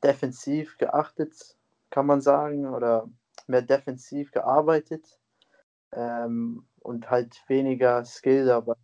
defensiv 0.04 0.78
geachtet, 0.78 1.58
kann 1.90 2.06
man 2.06 2.22
sagen, 2.22 2.68
oder 2.68 3.10
mehr 3.48 3.64
defensiv 3.64 4.32
gearbeitet 4.32 5.20
ähm, 5.92 6.66
und 6.82 7.10
halt 7.10 7.42
weniger 7.48 8.06
Skill 8.06 8.46
dabei. 8.46 8.76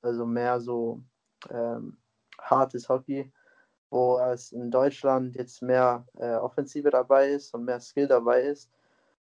Also 0.00 0.24
mehr 0.24 0.60
so 0.60 1.02
ähm, 1.50 1.98
hartes 2.40 2.88
Hockey 2.88 3.30
wo 3.90 4.18
es 4.18 4.52
in 4.52 4.70
Deutschland 4.70 5.36
jetzt 5.36 5.62
mehr 5.62 6.04
äh, 6.18 6.34
Offensive 6.34 6.90
dabei 6.90 7.30
ist 7.30 7.54
und 7.54 7.64
mehr 7.64 7.80
Skill 7.80 8.08
dabei 8.08 8.42
ist. 8.42 8.70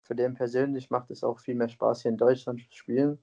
Für 0.02 0.14
den 0.14 0.34
persönlich 0.34 0.90
macht 0.90 1.10
es 1.10 1.24
auch 1.24 1.38
viel 1.38 1.54
mehr 1.54 1.68
Spaß, 1.68 2.02
hier 2.02 2.10
in 2.10 2.18
Deutschland 2.18 2.60
zu 2.60 2.76
spielen. 2.76 3.18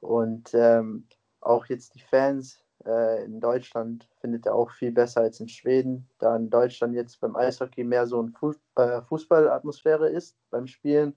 Und 0.00 0.50
ähm, 0.54 1.06
auch 1.40 1.66
jetzt 1.66 1.94
die 1.94 2.02
Fans 2.02 2.64
äh, 2.84 3.24
in 3.24 3.40
Deutschland 3.40 4.08
findet 4.20 4.46
er 4.46 4.54
auch 4.54 4.70
viel 4.70 4.92
besser 4.92 5.20
als 5.22 5.40
in 5.40 5.48
Schweden, 5.48 6.08
da 6.18 6.36
in 6.36 6.50
Deutschland 6.50 6.94
jetzt 6.94 7.20
beim 7.20 7.36
Eishockey 7.36 7.84
mehr 7.84 8.06
so 8.06 8.20
eine 8.20 8.32
Fuß 8.32 8.56
äh, 8.76 9.02
Fußballatmosphäre 9.02 10.08
ist 10.08 10.36
beim 10.50 10.66
Spielen, 10.66 11.14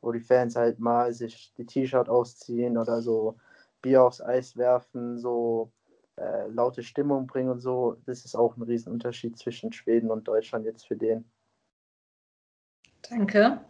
wo 0.00 0.12
die 0.12 0.20
Fans 0.20 0.56
halt 0.56 0.78
mal 0.78 1.12
sich 1.12 1.52
die 1.56 1.66
T-Shirt 1.66 2.08
ausziehen 2.08 2.76
oder 2.76 3.02
so 3.02 3.36
Bier 3.82 4.02
aufs 4.02 4.20
Eis 4.20 4.56
werfen, 4.56 5.18
so 5.18 5.70
äh, 6.16 6.48
laute 6.48 6.82
Stimmung 6.82 7.26
bringen 7.26 7.50
und 7.50 7.60
so. 7.60 7.96
Das 8.06 8.24
ist 8.24 8.34
auch 8.34 8.56
ein 8.56 8.62
Riesenunterschied 8.62 9.38
zwischen 9.38 9.72
Schweden 9.72 10.10
und 10.10 10.28
Deutschland 10.28 10.64
jetzt 10.64 10.86
für 10.86 10.96
den. 10.96 11.24
Danke. 13.08 13.60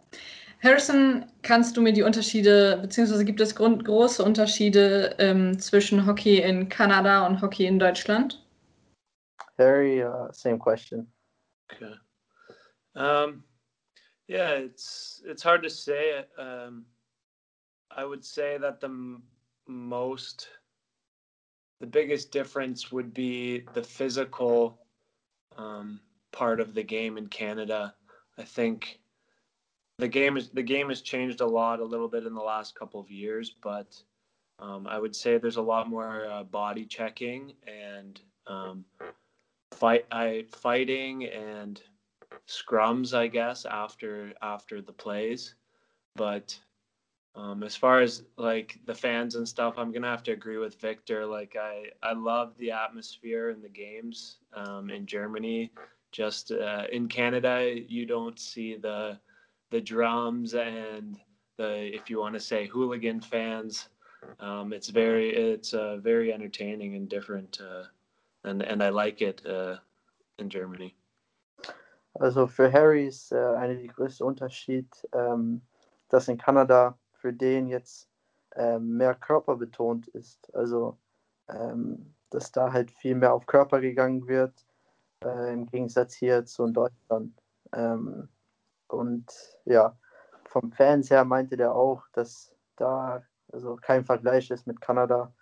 Harrison, 0.63 1.25
kannst 1.41 1.75
du 1.75 1.81
mir 1.81 1.93
die 1.93 2.03
Unterschiede, 2.03 2.79
beziehungsweise 2.81 3.25
gibt 3.25 3.41
es 3.41 3.55
grund, 3.55 3.83
große 3.85 4.23
Unterschiede 4.23 5.15
ähm, 5.19 5.59
zwischen 5.59 6.05
Hockey 6.05 6.39
in 6.39 6.69
Kanada 6.69 7.27
und 7.27 7.41
Hockey 7.41 7.65
in 7.65 7.77
Deutschland? 7.77 8.41
Harry, 9.57 10.03
uh, 10.03 10.31
same 10.31 10.57
question. 10.57 11.11
Okay. 11.71 11.93
Um, 12.95 13.43
yeah, 14.27 14.53
it's 14.53 15.21
it's 15.25 15.43
hard 15.43 15.63
to 15.63 15.69
say. 15.69 16.25
Um, 16.37 16.85
I 17.91 18.05
would 18.05 18.23
say 18.23 18.57
that 18.57 18.79
the 18.79 19.19
most 19.67 20.49
the 21.79 21.87
biggest 21.87 22.31
difference 22.31 22.91
would 22.91 23.13
be 23.13 23.63
the 23.73 23.83
physical 23.83 24.79
um, 25.57 25.99
part 26.31 26.59
of 26.59 26.73
the 26.73 26.83
game 26.83 27.17
in 27.17 27.27
Canada. 27.27 27.93
I 28.37 28.43
think 28.43 28.99
the 29.97 30.07
game 30.07 30.37
is 30.37 30.49
the 30.49 30.63
game 30.63 30.89
has 30.89 31.01
changed 31.01 31.41
a 31.41 31.45
lot, 31.45 31.79
a 31.79 31.85
little 31.85 32.07
bit 32.07 32.25
in 32.25 32.33
the 32.33 32.41
last 32.41 32.77
couple 32.77 32.99
of 32.99 33.09
years, 33.09 33.55
but 33.61 33.95
um, 34.59 34.87
I 34.87 34.99
would 34.99 35.15
say 35.15 35.37
there's 35.37 35.57
a 35.57 35.61
lot 35.61 35.89
more 35.89 36.25
uh, 36.25 36.43
body 36.43 36.85
checking 36.85 37.53
and 37.67 38.19
um, 38.47 38.85
fight, 39.71 40.05
I, 40.11 40.45
fighting 40.51 41.25
and 41.25 41.81
scrums, 42.47 43.13
I 43.13 43.27
guess, 43.27 43.65
after 43.65 44.33
after 44.41 44.81
the 44.81 44.93
plays. 44.93 45.55
But 46.15 46.57
um, 47.35 47.63
as 47.63 47.75
far 47.75 48.01
as 48.01 48.23
like 48.37 48.79
the 48.85 48.95
fans 48.95 49.35
and 49.35 49.47
stuff, 49.47 49.75
I'm 49.77 49.91
gonna 49.91 50.09
have 50.09 50.23
to 50.23 50.31
agree 50.31 50.57
with 50.57 50.79
Victor. 50.79 51.25
Like 51.25 51.55
I, 51.59 51.85
I 52.01 52.13
love 52.13 52.57
the 52.57 52.71
atmosphere 52.71 53.49
in 53.49 53.61
the 53.61 53.69
games 53.69 54.37
um, 54.53 54.89
in 54.89 55.05
Germany. 55.05 55.71
Just 56.11 56.51
uh, 56.51 56.83
in 56.91 57.07
Canada, 57.07 57.75
you 57.87 58.05
don't 58.05 58.39
see 58.39 58.77
the 58.77 59.19
the 59.69 59.81
drums 59.81 60.53
and 60.53 61.19
the 61.57 61.93
if 61.93 62.09
you 62.09 62.19
want 62.19 62.35
to 62.35 62.39
say 62.39 62.67
hooligan 62.67 63.19
fans. 63.19 63.89
Um, 64.39 64.71
it's 64.71 64.89
very 64.89 65.35
it's 65.35 65.73
uh, 65.73 65.97
very 65.97 66.31
entertaining 66.33 66.95
and 66.95 67.09
different, 67.09 67.59
uh, 67.59 67.83
and 68.45 68.61
and 68.61 68.81
I 68.81 68.89
like 68.89 69.21
it 69.21 69.45
uh, 69.45 69.77
in 70.39 70.49
Germany. 70.49 70.95
Also 72.13 72.47
für 72.47 72.71
Harry 72.71 73.07
ist 73.07 73.33
äh, 73.33 73.35
der 73.35 73.87
größten 73.87 74.25
Unterschied, 74.25 74.87
ähm, 75.13 75.61
dass 76.07 76.29
in 76.29 76.37
Kanada 76.37 76.97
für 77.25 77.33
den 77.33 77.69
jetzt 77.69 78.07
ähm, 78.55 78.97
mehr 78.97 79.15
körperbetont 79.15 80.07
ist. 80.09 80.53
Also, 80.53 80.95
ähm, 81.49 82.13
dass 82.29 82.51
da 82.51 82.71
halt 82.71 82.91
viel 82.91 83.15
mehr 83.15 83.33
auf 83.33 83.47
Körper 83.47 83.81
gegangen 83.81 84.27
wird, 84.27 84.53
äh, 85.23 85.51
im 85.51 85.65
Gegensatz 85.65 86.13
hier 86.13 86.45
zu 86.45 86.67
Deutschland. 86.67 87.33
Ähm, 87.73 88.29
und 88.89 89.25
ja, 89.65 89.97
vom 90.45 90.71
Fans 90.71 91.09
her 91.09 91.25
meinte 91.25 91.57
der 91.57 91.73
auch, 91.73 92.03
dass 92.13 92.53
da 92.75 93.23
also 93.51 93.75
kein 93.77 94.05
Vergleich 94.05 94.51
ist 94.51 94.67
mit 94.67 94.79
Kanada, 94.79 95.33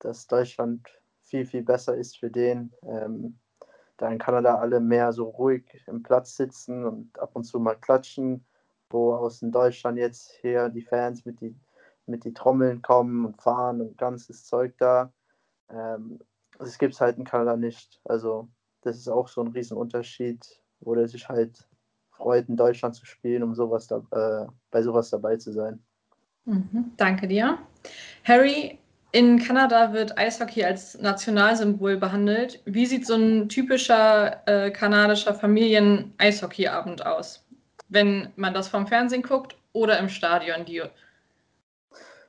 dass 0.00 0.26
Deutschland 0.26 0.86
viel, 1.22 1.46
viel 1.46 1.62
besser 1.62 1.96
ist 1.96 2.18
für 2.18 2.30
den. 2.30 2.70
Ähm, 2.82 3.38
da 3.96 4.10
in 4.10 4.18
Kanada 4.18 4.56
alle 4.56 4.80
mehr 4.80 5.14
so 5.14 5.30
ruhig 5.30 5.64
im 5.86 6.02
Platz 6.02 6.36
sitzen 6.36 6.84
und 6.84 7.18
ab 7.18 7.30
und 7.32 7.44
zu 7.44 7.58
mal 7.60 7.76
klatschen 7.76 8.44
wo 8.90 9.14
aus 9.14 9.40
Deutschland 9.40 9.98
jetzt 9.98 10.32
hier 10.40 10.68
die 10.68 10.82
Fans 10.82 11.24
mit 11.24 11.40
die, 11.40 11.54
mit 12.06 12.24
die 12.24 12.34
Trommeln 12.34 12.82
kommen 12.82 13.24
und 13.24 13.40
fahren 13.40 13.80
und 13.80 13.96
ganzes 13.96 14.44
Zeug 14.44 14.74
da. 14.78 15.12
Ähm, 15.70 16.20
das 16.58 16.78
gibt 16.78 16.94
es 16.94 17.00
halt 17.00 17.16
in 17.16 17.24
Kanada 17.24 17.56
nicht. 17.56 18.00
Also 18.04 18.48
das 18.82 18.96
ist 18.96 19.08
auch 19.08 19.28
so 19.28 19.42
ein 19.42 19.48
Riesenunterschied, 19.48 20.44
wo 20.80 20.94
der 20.94 21.08
sich 21.08 21.28
halt 21.28 21.66
freut, 22.10 22.48
in 22.48 22.56
Deutschland 22.56 22.94
zu 22.94 23.06
spielen, 23.06 23.42
um 23.42 23.54
sowas 23.54 23.86
da, 23.86 24.02
äh, 24.10 24.50
bei 24.70 24.82
sowas 24.82 25.10
dabei 25.10 25.36
zu 25.36 25.52
sein. 25.52 25.82
Mhm, 26.44 26.92
danke 26.96 27.28
dir. 27.28 27.58
Harry, 28.24 28.78
in 29.12 29.38
Kanada 29.38 29.92
wird 29.92 30.16
Eishockey 30.16 30.64
als 30.64 30.98
Nationalsymbol 31.00 31.96
behandelt. 31.96 32.62
Wie 32.64 32.86
sieht 32.86 33.06
so 33.06 33.14
ein 33.14 33.48
typischer 33.48 34.46
äh, 34.46 34.70
kanadischer 34.70 35.34
Familien-Eishockeyabend 35.34 37.04
aus, 37.04 37.44
wenn 37.90 38.32
man 38.36 38.54
das 38.54 38.68
vom 38.68 38.86
Fernsehen 38.86 39.22
guckt 39.22 39.56
oder 39.72 39.98
im 39.98 40.08
Stadion? 40.08 40.64
Die 40.64 40.82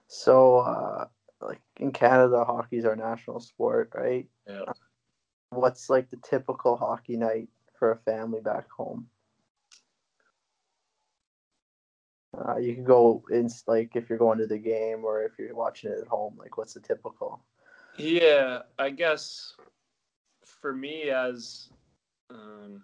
So, 0.07 0.59
uh, 0.59 1.05
like 1.39 1.61
in 1.77 1.93
Canada, 1.93 2.43
hockey 2.43 2.77
is 2.77 2.85
our 2.85 2.95
national 2.95 3.39
sport, 3.39 3.91
right? 3.95 4.27
Yeah. 4.45 4.73
What's 5.51 5.89
like 5.89 6.09
the 6.09 6.17
typical 6.17 6.75
hockey 6.75 7.17
night 7.17 7.47
for 7.77 7.91
a 7.91 7.97
family 7.97 8.41
back 8.41 8.69
home? 8.69 9.07
Uh, 12.37 12.57
you 12.57 12.73
can 12.73 12.85
go 12.85 13.23
in 13.29 13.49
like 13.67 13.95
if 13.95 14.09
you're 14.09 14.17
going 14.17 14.39
to 14.39 14.47
the 14.47 14.57
game 14.57 15.03
or 15.03 15.23
if 15.23 15.33
you're 15.37 15.53
watching 15.53 15.91
it 15.91 15.99
at 15.99 16.07
home. 16.07 16.35
Like, 16.37 16.57
what's 16.57 16.73
the 16.73 16.79
typical? 16.79 17.43
Yeah, 17.97 18.61
I 18.79 18.89
guess 18.89 19.55
for 20.43 20.73
me, 20.73 21.09
as 21.09 21.69
um, 22.29 22.83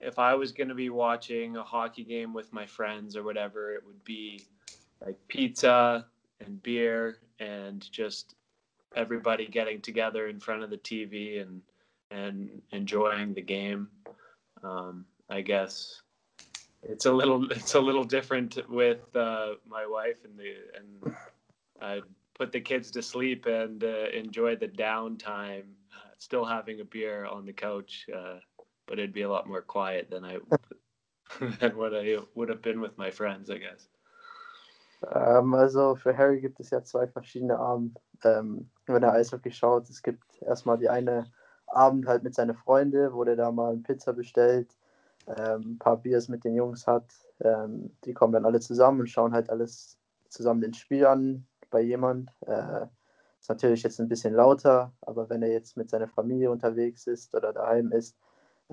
if 0.00 0.18
I 0.18 0.34
was 0.34 0.52
going 0.52 0.68
to 0.68 0.74
be 0.74 0.90
watching 0.90 1.56
a 1.56 1.62
hockey 1.62 2.04
game 2.04 2.32
with 2.32 2.52
my 2.52 2.66
friends 2.66 3.16
or 3.16 3.22
whatever, 3.22 3.74
it 3.74 3.82
would 3.86 4.02
be 4.04 4.44
like 5.04 5.16
pizza 5.28 6.06
and 6.40 6.62
beer 6.62 7.18
and 7.38 7.90
just 7.90 8.34
everybody 8.96 9.46
getting 9.46 9.80
together 9.80 10.28
in 10.28 10.38
front 10.38 10.62
of 10.62 10.70
the 10.70 10.78
TV 10.78 11.42
and 11.42 11.62
and 12.10 12.62
enjoying 12.70 13.34
the 13.34 13.42
game. 13.42 13.88
Um, 14.62 15.04
I 15.28 15.40
guess 15.40 16.02
it's 16.82 17.06
a 17.06 17.12
little 17.12 17.44
it's 17.50 17.74
a 17.74 17.80
little 17.80 18.04
different 18.04 18.58
with 18.68 19.14
uh, 19.16 19.54
my 19.68 19.86
wife 19.86 20.24
and 20.24 20.38
the 20.38 20.54
and 20.78 21.16
I 21.80 22.00
put 22.34 22.52
the 22.52 22.60
kids 22.60 22.90
to 22.92 23.02
sleep 23.02 23.46
and 23.46 23.82
uh, 23.82 24.08
enjoy 24.12 24.56
the 24.56 24.68
downtime, 24.68 25.64
uh, 25.92 26.10
still 26.18 26.44
having 26.44 26.80
a 26.80 26.84
beer 26.84 27.26
on 27.26 27.46
the 27.46 27.52
couch. 27.52 28.06
Uh, 28.14 28.38
but 28.86 28.98
it'd 28.98 29.12
be 29.12 29.22
a 29.22 29.28
lot 29.28 29.46
more 29.46 29.62
quiet 29.62 30.10
than 30.10 30.24
I 30.24 30.38
than 31.60 31.76
what 31.76 31.94
I 31.94 32.18
would 32.34 32.48
have 32.48 32.62
been 32.62 32.80
with 32.80 32.96
my 32.98 33.10
friends, 33.10 33.50
I 33.50 33.58
guess. 33.58 33.88
Ähm, 35.12 35.54
also 35.54 35.94
für 35.94 36.16
Harry 36.16 36.40
gibt 36.40 36.60
es 36.60 36.70
ja 36.70 36.82
zwei 36.82 37.06
verschiedene 37.06 37.58
Abend, 37.58 37.98
ähm, 38.22 38.70
wenn 38.86 39.02
er 39.02 39.12
Eishockey 39.12 39.50
schaut. 39.50 39.88
Es 39.90 40.02
gibt 40.02 40.42
erstmal 40.42 40.78
die 40.78 40.88
eine 40.88 41.30
Abend 41.66 42.06
halt 42.06 42.22
mit 42.22 42.34
seinen 42.34 42.54
Freunden, 42.54 43.12
wo 43.12 43.24
der 43.24 43.36
da 43.36 43.50
mal 43.50 43.72
eine 43.72 43.82
Pizza 43.82 44.12
bestellt, 44.12 44.76
ähm, 45.26 45.72
ein 45.72 45.78
paar 45.78 45.96
Biers 45.96 46.28
mit 46.28 46.44
den 46.44 46.54
Jungs 46.54 46.86
hat. 46.86 47.06
Ähm, 47.40 47.96
die 48.04 48.14
kommen 48.14 48.32
dann 48.32 48.46
alle 48.46 48.60
zusammen 48.60 49.00
und 49.00 49.08
schauen 49.08 49.32
halt 49.32 49.50
alles 49.50 49.98
zusammen 50.28 50.60
den 50.60 50.74
Spiel 50.74 51.06
an 51.06 51.46
bei 51.70 51.80
jemand. 51.80 52.30
Äh, 52.46 52.86
ist 53.40 53.48
natürlich 53.48 53.82
jetzt 53.82 54.00
ein 54.00 54.08
bisschen 54.08 54.34
lauter, 54.34 54.92
aber 55.02 55.28
wenn 55.28 55.42
er 55.42 55.50
jetzt 55.50 55.76
mit 55.76 55.90
seiner 55.90 56.08
Familie 56.08 56.50
unterwegs 56.50 57.06
ist 57.06 57.34
oder 57.34 57.52
daheim 57.52 57.92
ist, 57.92 58.16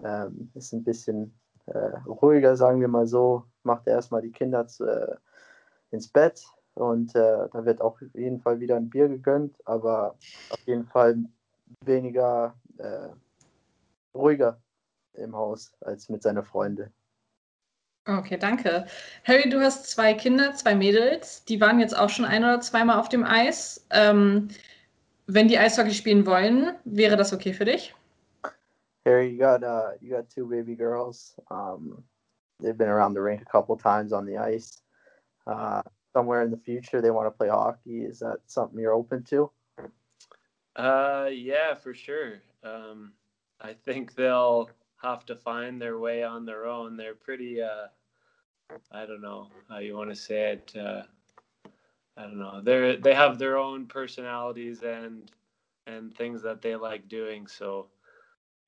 ähm, 0.03 0.51
ist 0.55 0.73
ein 0.73 0.83
bisschen 0.83 1.33
äh, 1.67 1.97
ruhiger, 2.05 2.55
sagen 2.55 2.81
wir 2.81 2.87
mal 2.87 3.07
so. 3.07 3.43
Macht 3.63 3.87
er 3.87 3.95
erstmal 3.95 4.21
die 4.21 4.31
Kinder 4.31 4.67
zu, 4.67 4.85
äh, 4.85 5.15
ins 5.91 6.07
Bett 6.07 6.43
und 6.73 7.15
äh, 7.15 7.47
da 7.51 7.65
wird 7.65 7.81
auch 7.81 8.01
auf 8.01 8.15
jeden 8.15 8.39
Fall 8.39 8.59
wieder 8.59 8.77
ein 8.77 8.89
Bier 8.89 9.07
gegönnt, 9.07 9.55
aber 9.65 10.15
auf 10.49 10.59
jeden 10.65 10.85
Fall 10.85 11.17
weniger 11.85 12.55
äh, 12.77 13.09
ruhiger 14.15 14.59
im 15.13 15.35
Haus 15.35 15.73
als 15.81 16.09
mit 16.09 16.23
seinen 16.23 16.43
Freunden. 16.43 16.91
Okay, 18.07 18.37
danke. 18.37 18.87
Harry, 19.25 19.47
du 19.47 19.59
hast 19.59 19.89
zwei 19.89 20.13
Kinder, 20.15 20.53
zwei 20.53 20.73
Mädels. 20.73 21.45
Die 21.45 21.61
waren 21.61 21.79
jetzt 21.79 21.95
auch 21.95 22.09
schon 22.09 22.25
ein 22.25 22.43
oder 22.43 22.59
zweimal 22.59 22.99
auf 22.99 23.09
dem 23.09 23.23
Eis. 23.23 23.85
Ähm, 23.91 24.47
wenn 25.27 25.47
die 25.47 25.59
Eishockey 25.59 25.93
spielen 25.93 26.25
wollen, 26.25 26.73
wäre 26.83 27.15
das 27.15 27.31
okay 27.31 27.53
für 27.53 27.65
dich? 27.65 27.93
Harry, 29.05 29.29
you 29.29 29.39
got 29.39 29.63
uh, 29.63 29.91
you 29.99 30.11
got 30.11 30.29
two 30.29 30.45
baby 30.45 30.75
girls. 30.75 31.33
Um, 31.49 32.03
they've 32.59 32.77
been 32.77 32.89
around 32.89 33.13
the 33.13 33.21
rink 33.21 33.41
a 33.41 33.45
couple 33.45 33.75
times 33.77 34.13
on 34.13 34.25
the 34.25 34.37
ice. 34.37 34.81
Uh, 35.47 35.81
somewhere 36.13 36.43
in 36.43 36.51
the 36.51 36.57
future, 36.57 37.01
they 37.01 37.11
want 37.11 37.27
to 37.27 37.31
play 37.31 37.49
hockey. 37.49 38.01
Is 38.03 38.19
that 38.19 38.37
something 38.45 38.79
you're 38.79 38.93
open 38.93 39.23
to? 39.23 39.51
Uh, 40.75 41.29
yeah, 41.31 41.73
for 41.73 41.93
sure. 41.93 42.41
Um, 42.63 43.13
I 43.59 43.73
think 43.73 44.15
they'll 44.15 44.69
have 45.01 45.25
to 45.25 45.35
find 45.35 45.81
their 45.81 45.99
way 45.99 46.23
on 46.23 46.45
their 46.45 46.65
own. 46.67 46.95
They're 46.95 47.15
pretty, 47.15 47.61
uh, 47.61 47.87
I 48.91 49.05
don't 49.05 49.21
know 49.21 49.49
how 49.69 49.79
you 49.79 49.97
want 49.97 50.11
to 50.11 50.15
say 50.15 50.51
it. 50.51 50.73
Uh, 50.77 51.03
I 52.17 52.23
don't 52.23 52.39
know. 52.39 52.61
They're 52.61 52.97
they 52.97 53.13
have 53.13 53.39
their 53.39 53.57
own 53.57 53.87
personalities 53.87 54.83
and 54.83 55.31
and 55.87 56.15
things 56.15 56.41
that 56.43 56.61
they 56.61 56.75
like 56.75 57.07
doing. 57.07 57.47
So 57.47 57.87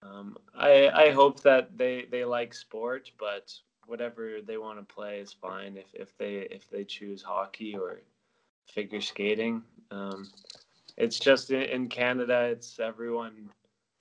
um, 0.04 0.38
I 0.56 0.90
I 0.90 1.12
hope 1.12 1.42
that 1.42 1.78
they 1.78 2.06
they 2.10 2.26
like 2.26 2.54
sport, 2.54 3.12
but 3.20 3.54
whatever 3.86 4.42
they 4.42 4.58
want 4.58 4.80
to 4.80 4.94
play 4.94 5.20
is 5.20 5.34
fine. 5.34 5.78
If 5.78 5.94
if 5.94 6.18
they 6.18 6.48
if 6.52 6.70
they 6.70 6.84
choose 6.84 7.22
hockey 7.22 7.76
or 7.76 8.02
figure 8.68 9.02
skating, 9.02 9.64
um, 9.92 10.30
it's 10.98 11.20
just 11.20 11.52
in, 11.52 11.64
in 11.64 11.88
Canada. 11.88 12.50
It's 12.52 12.80
everyone 12.80 13.50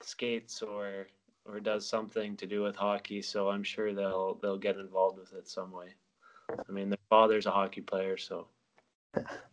skates 0.01 0.61
or 0.61 1.07
or 1.45 1.59
does 1.59 1.87
something 1.87 2.37
to 2.37 2.47
do 2.47 2.63
with 2.63 2.75
hockey. 2.75 3.21
So 3.21 3.49
I'm 3.49 3.63
sure 3.63 3.93
they'll 3.93 4.35
they'll 4.41 4.57
get 4.57 4.77
involved 4.77 5.19
with 5.19 5.33
it 5.33 5.47
some 5.47 5.71
way. 5.71 5.93
I 6.49 6.71
mean, 6.71 6.89
their 6.89 6.97
father's 7.09 7.45
a 7.45 7.51
hockey 7.51 7.81
player, 7.81 8.17
so. 8.17 8.47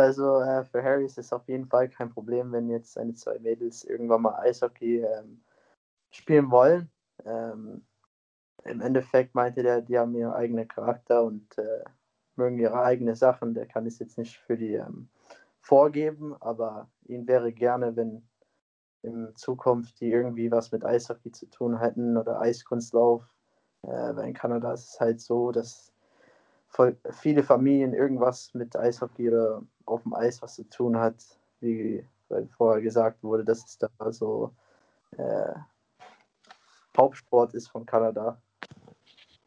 Also 0.00 0.40
äh, 0.40 0.64
für 0.64 0.82
Harry 0.82 1.04
ist 1.04 1.18
es 1.18 1.30
auf 1.30 1.46
jeden 1.46 1.66
Fall 1.66 1.90
kein 1.90 2.08
Problem, 2.08 2.52
wenn 2.52 2.70
jetzt 2.70 2.94
seine 2.94 3.12
zwei 3.14 3.38
Mädels 3.38 3.84
irgendwann 3.84 4.22
mal 4.22 4.38
Eishockey 4.38 5.00
ähm, 5.04 5.42
spielen 6.10 6.50
wollen. 6.50 6.90
Ähm, 7.26 7.84
Im 8.64 8.80
Endeffekt 8.80 9.34
meinte 9.34 9.62
der, 9.62 9.82
die 9.82 9.98
haben 9.98 10.14
ihren 10.14 10.32
eigenen 10.32 10.66
Charakter 10.66 11.22
und 11.22 11.58
äh, 11.58 11.84
mögen 12.36 12.58
ihre 12.58 12.82
eigenen 12.82 13.14
Sachen. 13.14 13.52
Der 13.52 13.66
kann 13.66 13.84
es 13.84 13.98
jetzt 13.98 14.16
nicht 14.16 14.38
für 14.38 14.56
die 14.56 14.72
ähm, 14.72 15.10
vorgeben, 15.60 16.34
aber 16.40 16.88
ihn 17.04 17.28
wäre 17.28 17.52
gerne, 17.52 17.94
wenn 17.94 18.26
in 19.02 19.36
Zukunft 19.36 20.00
die 20.00 20.10
irgendwie 20.10 20.50
was 20.50 20.72
mit 20.72 20.82
Eishockey 20.82 21.30
zu 21.30 21.44
tun 21.50 21.78
hätten 21.78 22.16
oder 22.16 22.40
Eiskunstlauf. 22.40 23.22
Äh, 23.82 24.16
weil 24.16 24.28
in 24.28 24.34
Kanada 24.34 24.72
ist 24.72 24.94
es 24.94 25.00
halt 25.00 25.20
so, 25.20 25.52
dass 25.52 25.92
viele 27.10 27.42
Familien 27.42 27.92
irgendwas 27.92 28.54
mit 28.54 28.76
Eishockey 28.76 29.28
oder 29.28 29.62
auf 29.90 30.02
dem 30.02 30.14
Eis 30.14 30.40
was 30.42 30.54
zu 30.54 30.64
tun 30.68 30.96
hat, 30.96 31.16
wie 31.60 32.04
vorher 32.56 32.80
gesagt 32.80 33.22
wurde, 33.22 33.44
dass 33.44 33.64
es 33.64 33.78
da 33.78 34.12
so 34.12 34.54
äh, 35.16 35.52
Hauptsport 36.96 37.54
ist 37.54 37.68
von 37.68 37.84
Kanada. 37.86 38.40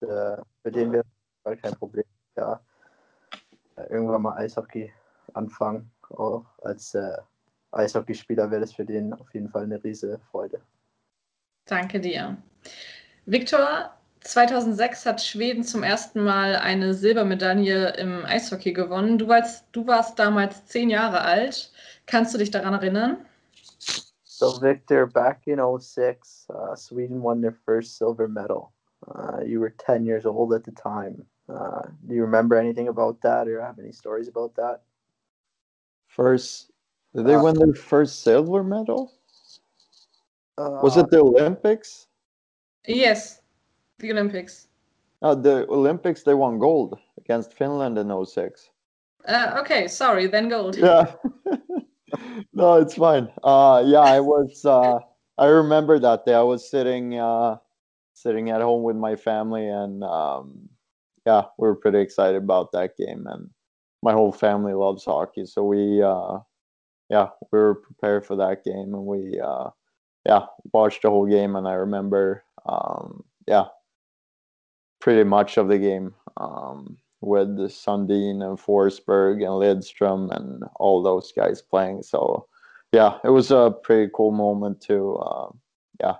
Äh, 0.01 0.38
für 0.62 0.71
den 0.71 0.91
wäre 0.91 1.58
kein 1.58 1.73
Problem. 1.75 2.06
Ja, 2.36 2.60
äh, 3.75 3.84
irgendwann 3.84 4.23
mal 4.23 4.38
Eishockey 4.38 4.91
anfangen, 5.34 5.91
auch 6.10 6.45
als 6.62 6.93
äh, 6.95 7.17
Eishockeyspieler 7.71 8.49
wäre 8.51 8.62
das 8.62 8.73
für 8.73 8.86
den 8.86 9.13
auf 9.13 9.34
jeden 9.34 9.49
Fall 9.49 9.63
eine 9.63 9.84
riesige 9.84 10.19
Freude. 10.32 10.62
Danke 11.65 11.99
dir. 11.99 12.38
Viktor, 13.25 13.93
2006 14.24 15.06
hat 15.06 15.22
Schweden 15.22 15.64
zum 15.64 15.84
ersten 15.84 16.24
Mal 16.24 16.56
eine 16.56 16.94
Silbermedaille 16.94 17.96
im 17.98 18.26
Eishockey 18.26 18.72
gewonnen. 18.74 19.18
Du 19.18 19.28
warst, 19.28 19.66
du 19.72 19.86
warst 19.86 20.18
damals 20.18 20.66
zehn 20.66 20.90
Jahre 20.90 21.22
alt. 21.22 21.72
Kannst 22.06 22.34
du 22.34 22.38
dich 22.38 22.52
daran 22.52 22.74
erinnern? 22.74 23.26
So, 24.24 24.62
Victor, 24.62 25.08
back 25.08 25.46
in 25.46 25.60
06, 25.60 26.48
uh, 26.50 26.76
Sweden 26.76 27.22
won 27.22 27.42
their 27.42 27.54
first 27.66 27.98
silver 27.98 28.28
medal. 28.28 28.72
Uh, 29.08 29.42
you 29.46 29.60
were 29.60 29.74
10 29.78 30.06
years 30.06 30.26
old 30.26 30.54
at 30.54 30.64
the 30.64 30.72
time. 30.72 31.26
Uh, 31.50 31.82
do 32.08 32.16
you 32.16 32.24
remember 32.24 32.58
anything 32.58 32.88
about 32.88 33.22
that 33.22 33.48
or 33.48 33.62
have 33.62 33.78
any 33.80 33.92
stories 33.92 34.28
about 34.28 34.56
that? 34.56 34.82
First, 36.08 36.72
did 37.14 37.26
they 37.26 37.36
Uh, 37.36 37.44
win 37.44 37.56
their 37.56 37.76
first 37.76 38.24
silver 38.24 38.64
medal? 38.64 39.12
Uh, 40.58 40.80
Was 40.82 40.98
it 40.98 41.10
the 41.10 41.20
Olympics? 41.20 42.08
Yes, 42.88 43.42
the 44.04 44.12
Olympics. 44.12 44.68
No, 45.22 45.34
the 45.34 45.66
Olympics 45.70 46.24
they 46.24 46.34
won 46.36 46.60
gold 46.60 47.00
against 47.18 47.54
Finland 47.54 47.98
in 47.98 48.12
06. 48.26 48.70
Uh, 49.28 49.58
okay, 49.62 49.88
sorry, 49.88 50.28
then 50.28 50.50
gold. 50.50 50.76
Yeah. 50.78 51.16
no, 52.54 52.76
it's 52.76 52.96
fine. 52.96 53.30
Uh 53.42 53.82
yeah, 53.86 54.02
I 54.04 54.20
was 54.20 54.66
uh 54.66 55.00
I 55.38 55.48
remember 55.48 55.98
that 56.00 56.26
day. 56.26 56.34
I 56.34 56.44
was 56.44 56.70
sitting 56.70 57.18
uh 57.18 57.58
sitting 58.13 58.50
at 58.50 58.62
home 58.62 58.84
with 58.84 58.98
my 58.98 59.16
family 59.16 59.68
and 59.68 60.04
um 60.04 60.70
yeah, 61.26 61.44
we 61.58 61.68
were 61.70 61.76
pretty 61.76 62.00
excited 62.00 62.44
about 62.44 62.74
that 62.74 62.98
game 62.98 63.26
and 63.28 63.50
my 64.02 64.12
whole 64.12 64.34
family 64.34 64.74
loves 64.74 65.06
hockey. 65.06 65.46
So 65.46 65.63
we 65.63 66.04
uh 66.04 66.39
yeah, 67.10 67.30
we 67.52 67.60
were 67.60 67.76
prepared 67.76 68.26
for 68.26 68.36
that 68.36 68.66
game 68.66 68.94
and 68.94 69.06
we 69.06 69.39
uh 69.39 69.70
yeah, 70.26 70.46
watched 70.74 71.04
the 71.04 71.10
whole 71.10 71.28
game 71.28 71.56
and 71.56 71.66
I 71.66 71.74
remember 71.74 72.44
um 72.66 73.24
yeah, 73.48 73.68
pretty 75.04 75.26
much 75.26 75.58
of 75.58 75.68
the 75.68 75.78
game. 75.78 76.13
Um 76.38 76.98
with 77.24 77.58
Sundin 77.72 78.42
and 78.42 78.60
Forsberg 78.60 79.36
and 79.36 79.56
Lidstrom 79.63 80.30
and 80.36 80.63
all 80.76 81.02
those 81.02 81.32
guys 81.32 81.62
playing. 81.62 82.04
So 82.04 82.48
yeah, 82.92 83.18
it 83.24 83.30
was 83.30 83.50
a 83.50 83.74
pretty 83.84 84.12
cool 84.13 84.32
moment 84.32 84.82
to 84.82 85.16
uh, 85.16 85.50
yeah 86.00 86.18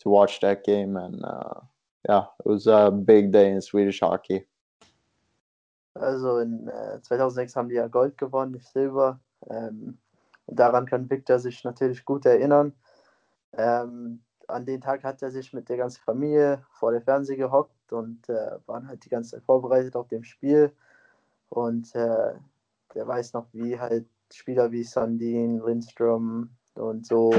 to 0.00 0.08
watch 0.08 0.40
that 0.40 0.64
game 0.64 0.96
and 0.96 1.24
uh, 1.24 1.60
yeah, 2.08 2.24
it 2.44 2.48
was 2.48 2.66
a 2.66 2.90
big 2.90 3.32
day 3.32 3.50
in 3.50 3.60
Swedish 3.60 4.00
hockey. 4.00 4.46
Also 5.96 6.38
in 6.38 6.68
äh, 6.68 7.00
2006 7.02 7.56
haben 7.56 7.68
die 7.68 7.76
ja 7.76 7.88
Gold 7.88 8.16
gewonnen, 8.18 8.52
nicht 8.52 8.68
Silber. 8.68 9.18
Ähm, 9.50 9.98
daran 10.46 10.86
kann 10.86 11.10
Victor 11.10 11.38
sich 11.38 11.64
natürlich 11.64 12.04
gut 12.04 12.26
erinnern. 12.26 12.72
Ähm, 13.54 14.22
an 14.46 14.64
den 14.64 14.80
Tag 14.80 15.02
hat 15.02 15.22
er 15.22 15.30
sich 15.30 15.52
mit 15.52 15.68
der 15.68 15.78
ganzen 15.78 16.02
Familie 16.04 16.62
vor 16.70 16.92
der 16.92 17.00
Fernseher 17.00 17.36
gehockt 17.36 17.75
und 17.92 18.28
äh, 18.28 18.58
waren 18.66 18.88
halt 18.88 19.04
die 19.04 19.08
ganze 19.08 19.32
Zeit 19.32 19.44
vorbereitet 19.44 19.96
auf 19.96 20.08
dem 20.08 20.24
Spiel. 20.24 20.72
Und 21.48 21.94
äh, 21.94 22.34
der 22.94 23.06
weiß 23.06 23.32
noch, 23.34 23.46
wie 23.52 23.78
halt 23.78 24.06
Spieler 24.32 24.72
wie 24.72 24.82
Sandin, 24.82 25.60
Lindström 25.60 26.50
und 26.74 27.06
so 27.06 27.32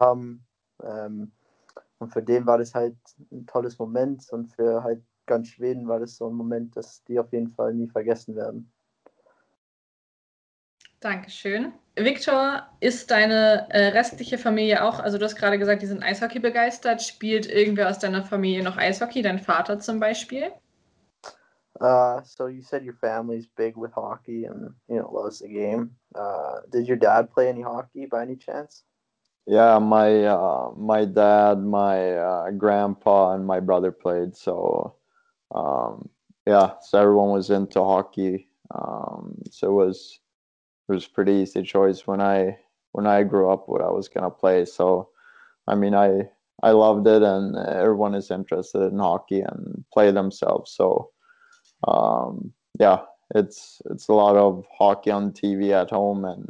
haben. 0.00 0.44
Ähm, 0.82 1.32
und 1.98 2.12
für 2.12 2.22
den 2.22 2.46
war 2.46 2.58
das 2.58 2.74
halt 2.74 2.96
ein 3.30 3.46
tolles 3.46 3.78
Moment 3.78 4.28
und 4.32 4.48
für 4.48 4.82
halt 4.82 5.02
ganz 5.26 5.48
Schweden 5.48 5.86
war 5.86 6.00
das 6.00 6.16
so 6.16 6.28
ein 6.28 6.34
Moment, 6.34 6.76
dass 6.76 7.04
die 7.04 7.18
auf 7.18 7.32
jeden 7.32 7.48
Fall 7.48 7.74
nie 7.74 7.88
vergessen 7.88 8.34
werden. 8.34 8.72
Dankeschön. 11.02 11.72
Victor, 11.96 12.62
ist 12.80 13.10
deine 13.10 13.66
äh, 13.70 13.88
restliche 13.88 14.38
Familie 14.38 14.82
auch, 14.82 14.98
also 14.98 15.18
du 15.18 15.24
hast 15.24 15.36
gerade 15.36 15.58
gesagt, 15.58 15.82
die 15.82 15.86
sind 15.86 16.02
Eishockey 16.02 16.38
begeistert. 16.38 17.02
Spielt 17.02 17.46
irgendwer 17.46 17.90
aus 17.90 17.98
deiner 17.98 18.22
Familie 18.22 18.62
noch 18.62 18.78
Eishockey, 18.78 19.20
dein 19.20 19.38
Vater 19.38 19.78
zum 19.78 20.00
Beispiel? 20.00 20.52
Uh, 21.80 22.20
so 22.24 22.46
you 22.46 22.62
said 22.62 22.84
your 22.84 22.94
family's 22.94 23.46
big 23.56 23.76
with 23.76 23.92
hockey 23.92 24.44
and 24.44 24.72
you 24.88 24.96
know 24.96 25.10
loves 25.10 25.40
the 25.40 25.48
game. 25.48 25.90
Uh, 26.14 26.60
did 26.70 26.86
your 26.86 26.96
dad 26.96 27.28
play 27.30 27.48
any 27.48 27.62
hockey 27.62 28.06
by 28.06 28.22
any 28.22 28.36
chance? 28.36 28.84
Yeah, 29.46 29.80
my 29.80 30.24
uh, 30.24 30.70
my 30.76 31.04
dad, 31.04 31.58
my 31.58 32.12
uh, 32.12 32.50
grandpa, 32.52 33.34
and 33.34 33.44
my 33.44 33.58
brother 33.58 33.90
played. 33.90 34.36
So 34.36 34.94
um, 35.52 36.08
yeah, 36.46 36.74
so 36.80 37.00
everyone 37.00 37.30
was 37.30 37.50
into 37.50 37.80
hockey. 37.80 38.48
Um, 38.70 39.34
so 39.50 39.68
it 39.68 39.86
was 39.86 40.20
it 40.92 40.96
was 40.96 41.06
pretty 41.06 41.32
easy 41.32 41.62
choice 41.62 42.06
when 42.06 42.20
I 42.20 42.58
when 42.92 43.06
I 43.06 43.22
grew 43.22 43.50
up 43.50 43.66
what 43.66 43.80
I 43.80 43.90
was 43.90 44.08
gonna 44.08 44.30
play. 44.30 44.66
So 44.66 45.08
I 45.66 45.74
mean 45.74 45.94
I 45.94 46.28
I 46.62 46.72
loved 46.72 47.06
it 47.06 47.22
and 47.22 47.56
everyone 47.56 48.14
is 48.14 48.30
interested 48.30 48.82
in 48.92 48.98
hockey 48.98 49.40
and 49.40 49.84
play 49.92 50.10
themselves. 50.12 50.70
So 50.70 51.10
um, 51.88 52.52
yeah, 52.78 53.00
it's 53.34 53.80
it's 53.90 54.08
a 54.08 54.12
lot 54.12 54.36
of 54.36 54.66
hockey 54.78 55.10
on 55.10 55.32
TV 55.32 55.72
at 55.72 55.90
home 55.90 56.26
and 56.26 56.46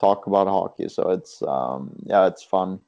talk 0.00 0.26
about 0.26 0.46
hockey. 0.46 0.88
So 0.88 1.10
it's 1.10 1.42
um, 1.42 1.96
yeah, 2.06 2.28
it's 2.28 2.44
fun. 2.44 2.80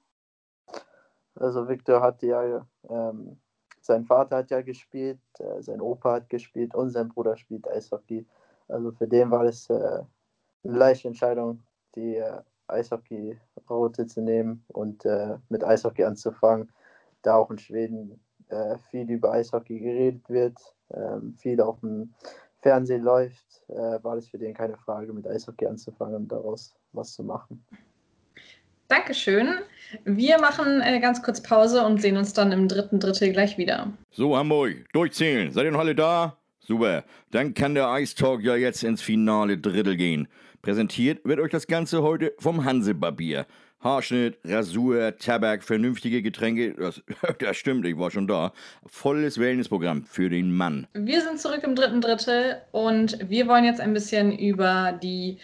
Also 1.41 1.65
Victor 1.65 2.01
hat 2.01 2.23
ja 2.23 2.65
ähm, 2.89 3.37
sein 3.81 4.05
Vater 4.05 4.37
hat 4.37 4.51
ja 4.51 4.63
gespielt, 4.63 5.19
äh, 5.41 5.63
sein 5.63 5.81
Opa 5.81 6.13
hat 6.13 6.29
gespielt 6.29 6.75
und 6.77 6.91
sein 6.91 7.09
Bruder 7.09 7.37
spielt 7.37 7.69
Eishockey. 7.69 8.25
Also 8.69 8.93
für 8.93 9.09
den 9.09 9.31
war 9.31 9.45
es 9.45 9.69
äh, 9.69 10.03
leichte 10.63 11.09
Entscheidung, 11.09 11.63
die 11.95 12.17
äh, 12.17 12.41
Eishockey-Route 12.69 14.07
zu 14.07 14.21
nehmen 14.21 14.65
und 14.69 15.05
äh, 15.05 15.37
mit 15.49 15.65
Eishockey 15.65 16.05
anzufangen, 16.05 16.71
da 17.23 17.37
auch 17.37 17.51
in 17.51 17.59
Schweden 17.59 18.21
äh, 18.49 18.77
viel 18.91 19.11
über 19.11 19.33
Eishockey 19.33 19.79
geredet 19.79 20.29
wird, 20.29 20.59
ähm, 20.93 21.35
viel 21.37 21.61
auf 21.61 21.81
dem 21.81 22.15
Fernsehen 22.61 23.03
läuft, 23.03 23.63
äh, 23.69 24.03
war 24.03 24.17
das 24.17 24.29
für 24.29 24.39
den 24.39 24.55
keine 24.55 24.77
Frage, 24.77 25.13
mit 25.13 25.27
Eishockey 25.27 25.67
anzufangen 25.67 26.17
und 26.17 26.29
daraus 26.29 26.75
was 26.93 27.13
zu 27.13 27.23
machen. 27.23 27.65
Dankeschön. 28.89 29.49
Wir 30.05 30.41
machen 30.41 30.81
äh, 30.81 31.01
ganz 31.01 31.23
kurz 31.23 31.43
Pause 31.43 31.85
und 31.85 32.01
sehen 32.01 32.17
uns 32.17 32.33
dann 32.33 32.53
im 32.53 32.69
dritten 32.69 33.01
Drittel 33.01 33.33
gleich 33.33 33.59
wieder. 33.59 33.93
So, 34.11 34.37
Hamburg, 34.37 34.85
durchzählen. 34.93 35.51
Seid 35.53 35.65
ihr 35.65 35.73
noch 35.73 35.81
alle 35.81 35.95
da? 35.95 36.37
Super. 36.67 37.05
Dann 37.31 37.55
kann 37.55 37.75
der 37.75 37.89
Ice 37.99 38.17
Talk 38.17 38.43
ja 38.43 38.57
jetzt 38.57 38.83
ins 38.83 39.01
finale 39.01 39.57
Drittel 39.57 39.97
gehen. 39.97 40.27
Präsentiert 40.63 41.25
wird 41.25 41.39
euch 41.39 41.53
das 41.53 41.69
Ganze 41.69 42.03
heute 42.03 42.35
vom 42.39 42.65
Hansebarbier. 42.65 43.47
Haarschnitt, 43.81 44.39
Rasur, 44.45 45.17
Tabak, 45.17 45.63
vernünftige 45.63 46.23
Getränke. 46.23 46.75
Das, 46.75 47.03
das, 47.39 47.57
stimmt, 47.57 47.87
ich 47.87 47.97
war 47.97 48.11
schon 48.11 48.27
da. 48.27 48.53
Volles 48.85 49.39
Wellnessprogramm 49.39 50.05
für 50.07 50.29
den 50.29 50.53
Mann. 50.53 50.89
Wir 50.95 51.21
sind 51.21 51.39
zurück 51.39 51.63
im 51.63 51.77
dritten 51.77 52.01
Drittel 52.01 52.61
und 52.73 53.17
wir 53.31 53.47
wollen 53.47 53.65
jetzt 53.65 53.81
ein 53.81 53.93
bisschen 53.93 54.37
über 54.37 54.99
die 55.01 55.39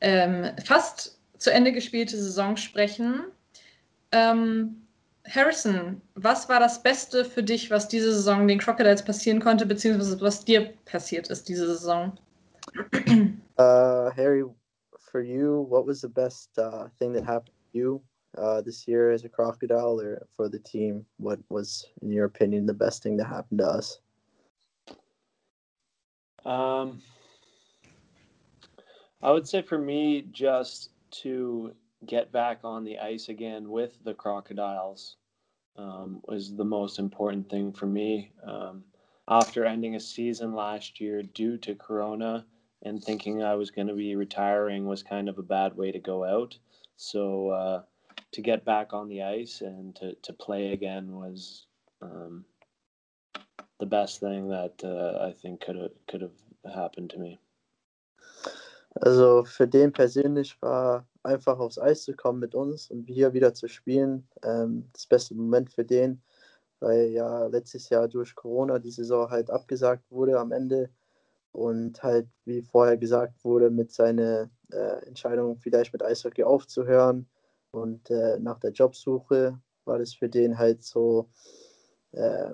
ähm, 0.00 0.50
fast 0.64 1.18
zu 1.38 1.52
Ende 1.52 1.72
gespielte 1.72 2.16
Saison 2.16 2.56
sprechen. 2.56 3.24
Ähm, 4.12 4.82
Harrison, 5.26 6.00
was 6.14 6.48
war 6.48 6.60
das 6.60 6.82
Beste 6.82 7.24
für 7.24 7.42
dich, 7.42 7.70
was 7.70 7.88
diese 7.88 8.12
Saison 8.12 8.48
den 8.48 8.58
Crocodiles 8.58 9.04
passieren 9.04 9.40
konnte, 9.40 9.66
beziehungsweise 9.66 10.20
was 10.20 10.44
dir 10.44 10.72
passiert 10.84 11.28
ist 11.28 11.48
diese 11.48 11.66
Saison? 11.66 12.18
Uh, 13.58 14.10
Harry, 14.16 14.44
for 15.10 15.20
you, 15.20 15.66
what 15.68 15.86
was 15.86 16.00
the 16.00 16.08
best 16.08 16.58
uh, 16.58 16.88
thing 16.98 17.12
that 17.12 17.24
happened 17.24 17.54
to 17.72 17.78
you 17.78 18.02
uh, 18.38 18.62
this 18.62 18.86
year 18.86 19.10
as 19.10 19.24
a 19.24 19.28
crocodile, 19.28 20.00
or 20.00 20.26
for 20.36 20.48
the 20.48 20.58
team? 20.60 21.04
What 21.18 21.38
was, 21.50 21.86
in 22.00 22.10
your 22.10 22.26
opinion, 22.26 22.66
the 22.66 22.74
best 22.74 23.02
thing 23.02 23.16
that 23.18 23.26
happened 23.26 23.58
to 23.58 23.66
us? 23.66 24.00
Um, 26.44 27.02
I 29.22 29.30
would 29.30 29.46
say 29.46 29.62
for 29.62 29.78
me, 29.78 30.22
just 30.32 30.90
to 31.22 31.74
get 32.06 32.32
back 32.32 32.60
on 32.64 32.84
the 32.84 32.98
ice 32.98 33.28
again 33.28 33.68
with 33.68 34.02
the 34.04 34.14
crocodiles 34.14 35.16
um, 35.76 36.20
was 36.26 36.54
the 36.54 36.64
most 36.64 36.98
important 36.98 37.48
thing 37.48 37.72
for 37.72 37.86
me. 37.86 38.32
Um, 38.44 38.84
after 39.28 39.64
ending 39.64 39.94
a 39.94 40.00
season 40.00 40.54
last 40.54 41.00
year 41.00 41.22
due 41.22 41.56
to 41.58 41.74
Corona 41.74 42.44
and 42.82 43.02
thinking 43.02 43.42
I 43.42 43.54
was 43.54 43.70
going 43.70 43.86
to 43.86 43.94
be 43.94 44.16
retiring 44.16 44.86
was 44.86 45.02
kind 45.02 45.28
of 45.28 45.38
a 45.38 45.42
bad 45.42 45.76
way 45.76 45.92
to 45.92 45.98
go 45.98 46.24
out. 46.24 46.58
So 46.96 47.50
uh, 47.50 47.82
to 48.32 48.42
get 48.42 48.64
back 48.64 48.92
on 48.92 49.08
the 49.08 49.22
ice 49.22 49.60
and 49.60 49.94
to, 49.96 50.14
to 50.22 50.32
play 50.32 50.72
again 50.72 51.12
was 51.12 51.66
um, 52.02 52.44
the 53.78 53.86
best 53.86 54.20
thing 54.20 54.48
that 54.48 54.74
uh, 54.84 55.24
I 55.24 55.32
think 55.32 55.60
could 55.60 55.76
have 55.76 55.92
could 56.08 56.22
have 56.22 56.74
happened 56.74 57.10
to 57.10 57.18
me. 57.18 57.38
Also 59.00 59.44
für 59.44 59.68
den 59.68 59.92
persönlich 59.92 60.60
war 60.60 61.06
einfach 61.22 61.58
aufs 61.58 61.78
Eis 61.78 62.02
zu 62.02 62.14
kommen 62.14 62.40
mit 62.40 62.54
uns 62.54 62.90
und 62.90 63.04
hier 63.04 63.32
wieder 63.32 63.54
zu 63.54 63.68
spielen 63.68 64.26
ähm, 64.42 64.88
das 64.92 65.06
beste 65.06 65.34
Moment 65.34 65.70
für 65.70 65.84
den, 65.84 66.22
weil 66.80 67.08
ja 67.10 67.46
letztes 67.46 67.88
Jahr 67.90 68.08
durch 68.08 68.34
Corona 68.34 68.78
die 68.78 68.90
Saison 68.90 69.30
halt 69.30 69.50
abgesagt 69.50 70.10
wurde 70.10 70.38
am 70.38 70.52
Ende 70.52 70.90
und 71.52 72.02
halt 72.02 72.28
wie 72.44 72.62
vorher 72.62 72.96
gesagt 72.96 73.44
wurde 73.44 73.70
mit 73.70 73.92
seiner 73.92 74.50
äh, 74.72 75.06
Entscheidung 75.06 75.58
vielleicht 75.58 75.92
mit 75.92 76.02
Eishockey 76.02 76.44
aufzuhören 76.44 77.28
und 77.72 78.10
äh, 78.10 78.38
nach 78.38 78.58
der 78.58 78.72
Jobsuche 78.72 79.60
war 79.84 79.98
das 79.98 80.14
für 80.14 80.28
den 80.28 80.58
halt 80.58 80.82
so 80.82 81.28
äh, 82.12 82.50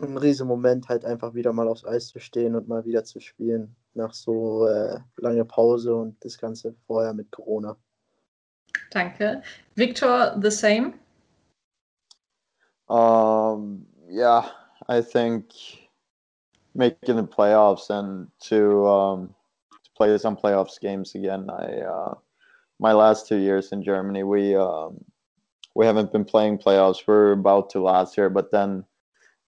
ein 0.00 0.16
riesen 0.16 0.48
Moment 0.48 0.88
halt 0.88 1.04
einfach 1.04 1.34
wieder 1.34 1.52
mal 1.52 1.68
aufs 1.68 1.84
Eis 1.84 2.08
zu 2.08 2.18
stehen 2.18 2.54
und 2.54 2.68
mal 2.68 2.84
wieder 2.84 3.04
zu 3.04 3.20
spielen 3.20 3.76
nach 3.94 4.12
so 4.12 4.66
äh, 4.66 4.98
langer 5.16 5.44
Pause 5.44 5.94
und 5.94 6.24
das 6.24 6.38
Ganze 6.38 6.74
vorher 6.86 7.14
mit 7.14 7.30
Corona. 7.30 7.76
Danke. 8.94 9.42
Victor, 9.76 10.34
the 10.36 10.50
same? 10.50 10.94
Um, 12.88 13.86
yeah, 14.08 14.48
I 14.88 15.00
think 15.00 15.46
making 16.74 17.16
the 17.16 17.24
playoffs 17.24 17.90
and 17.90 18.28
to 18.42 18.86
um, 18.86 19.34
to 19.82 19.90
play 19.96 20.16
some 20.18 20.36
playoffs 20.36 20.80
games 20.80 21.14
again. 21.14 21.50
I 21.50 21.80
uh, 21.80 22.14
my 22.78 22.92
last 22.92 23.26
two 23.26 23.38
years 23.38 23.72
in 23.72 23.82
Germany, 23.82 24.22
we 24.22 24.54
um, 24.54 25.04
we 25.74 25.86
haven't 25.86 26.12
been 26.12 26.24
playing 26.24 26.58
playoffs. 26.58 27.06
We're 27.06 27.32
about 27.32 27.70
to 27.70 27.80
last 27.80 28.16
year, 28.16 28.30
but 28.30 28.52
then 28.52 28.84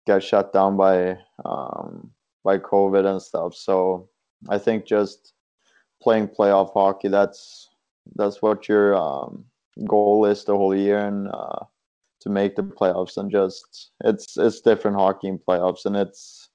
got 0.07 0.23
shut 0.23 0.53
down 0.53 0.77
by 0.77 1.19
um, 1.45 2.11
by 2.43 2.59
COVID 2.59 3.07
and 3.07 3.23
stuff. 3.23 3.55
So 3.55 4.09
I 4.49 4.59
think 4.59 4.87
just 4.87 5.35
playing 6.03 6.29
playoff 6.29 6.73
hockey 6.73 7.09
that's 7.09 7.69
that's 8.15 8.41
what 8.43 8.69
your 8.69 8.95
um, 8.97 9.45
goal 9.87 10.25
is 10.25 10.45
the 10.45 10.57
whole 10.57 10.75
year 10.75 10.99
and 10.99 11.29
uh, 11.29 11.65
to 12.21 12.29
make 12.29 12.57
the 12.57 12.63
playoffs 12.63 13.17
and 13.17 13.31
just 13.31 13.91
it's 14.05 14.37
it's 14.37 14.61
different 14.61 14.97
hockey 14.97 15.29
in 15.29 15.39
playoffs 15.39 15.85
and 15.85 15.97
it's 15.97 16.51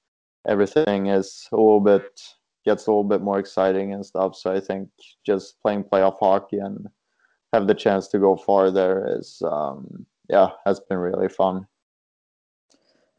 everything 0.46 1.06
is 1.06 1.48
a 1.52 1.56
little 1.56 1.80
bit 1.80 2.20
gets 2.64 2.86
a 2.86 2.90
little 2.90 3.04
bit 3.04 3.22
more 3.22 3.38
exciting 3.38 3.92
and 3.92 4.04
stuff 4.04 4.34
so 4.36 4.52
i 4.52 4.60
think 4.60 4.88
just 5.24 5.60
playing 5.62 5.84
playoff 5.84 6.18
hockey 6.18 6.58
and 6.58 6.88
have 7.52 7.66
the 7.66 7.74
chance 7.74 8.08
to 8.08 8.18
go 8.18 8.36
far 8.36 8.70
there 8.70 9.06
is 9.18 9.42
um, 9.44 10.06
yeah 10.28 10.48
has 10.64 10.80
been 10.80 10.98
really 10.98 11.28
fun 11.28 11.66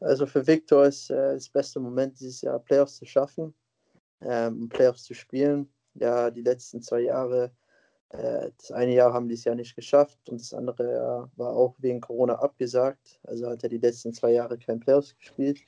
also 0.00 0.26
für 0.26 0.46
Victor 0.46 0.84
ist 0.84 1.10
äh, 1.10 1.32
das 1.32 1.48
beste 1.48 1.80
Moment 1.80 2.20
dieses 2.20 2.42
Jahr 2.42 2.58
Playoffs 2.58 2.96
zu 2.96 3.06
schaffen 3.06 3.54
ähm, 4.24 4.68
Playoffs 4.68 5.04
zu 5.04 5.14
spielen. 5.14 5.68
Ja, 5.94 6.30
die 6.30 6.42
letzten 6.42 6.82
zwei 6.82 7.00
Jahre, 7.00 7.52
das 8.16 8.70
eine 8.70 8.94
Jahr 8.94 9.12
haben 9.12 9.28
die 9.28 9.34
es 9.34 9.44
ja 9.44 9.54
nicht 9.54 9.74
geschafft 9.74 10.18
und 10.28 10.40
das 10.40 10.54
andere 10.54 10.92
Jahr 10.92 11.30
war 11.36 11.54
auch 11.54 11.74
wegen 11.78 12.00
Corona 12.00 12.34
abgesagt. 12.34 13.18
Also 13.24 13.48
hat 13.48 13.62
er 13.62 13.68
die 13.68 13.78
letzten 13.78 14.12
zwei 14.12 14.32
Jahre 14.32 14.58
kein 14.58 14.80
Playoffs 14.80 15.16
gespielt. 15.16 15.60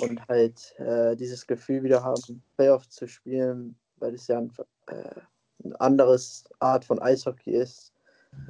Und 0.00 0.26
halt 0.28 0.74
äh, 0.78 1.16
dieses 1.16 1.46
Gefühl 1.46 1.82
wieder 1.82 2.02
haben, 2.02 2.42
Playoffs 2.56 2.90
zu 2.90 3.06
spielen, 3.06 3.76
weil 3.96 4.14
es 4.14 4.26
ja 4.26 4.38
ein, 4.38 4.52
äh, 4.86 5.20
ein 5.64 5.76
anderes 5.76 6.44
Art 6.60 6.84
von 6.84 7.00
Eishockey 7.00 7.52
ist. 7.52 7.92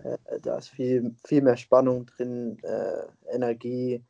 Äh, 0.02 0.40
da 0.40 0.58
ist 0.58 0.68
viel, 0.68 1.14
viel 1.24 1.42
mehr 1.42 1.56
Spannung 1.56 2.06
drin, 2.06 2.58
äh, 2.62 3.34
Energie 3.34 4.02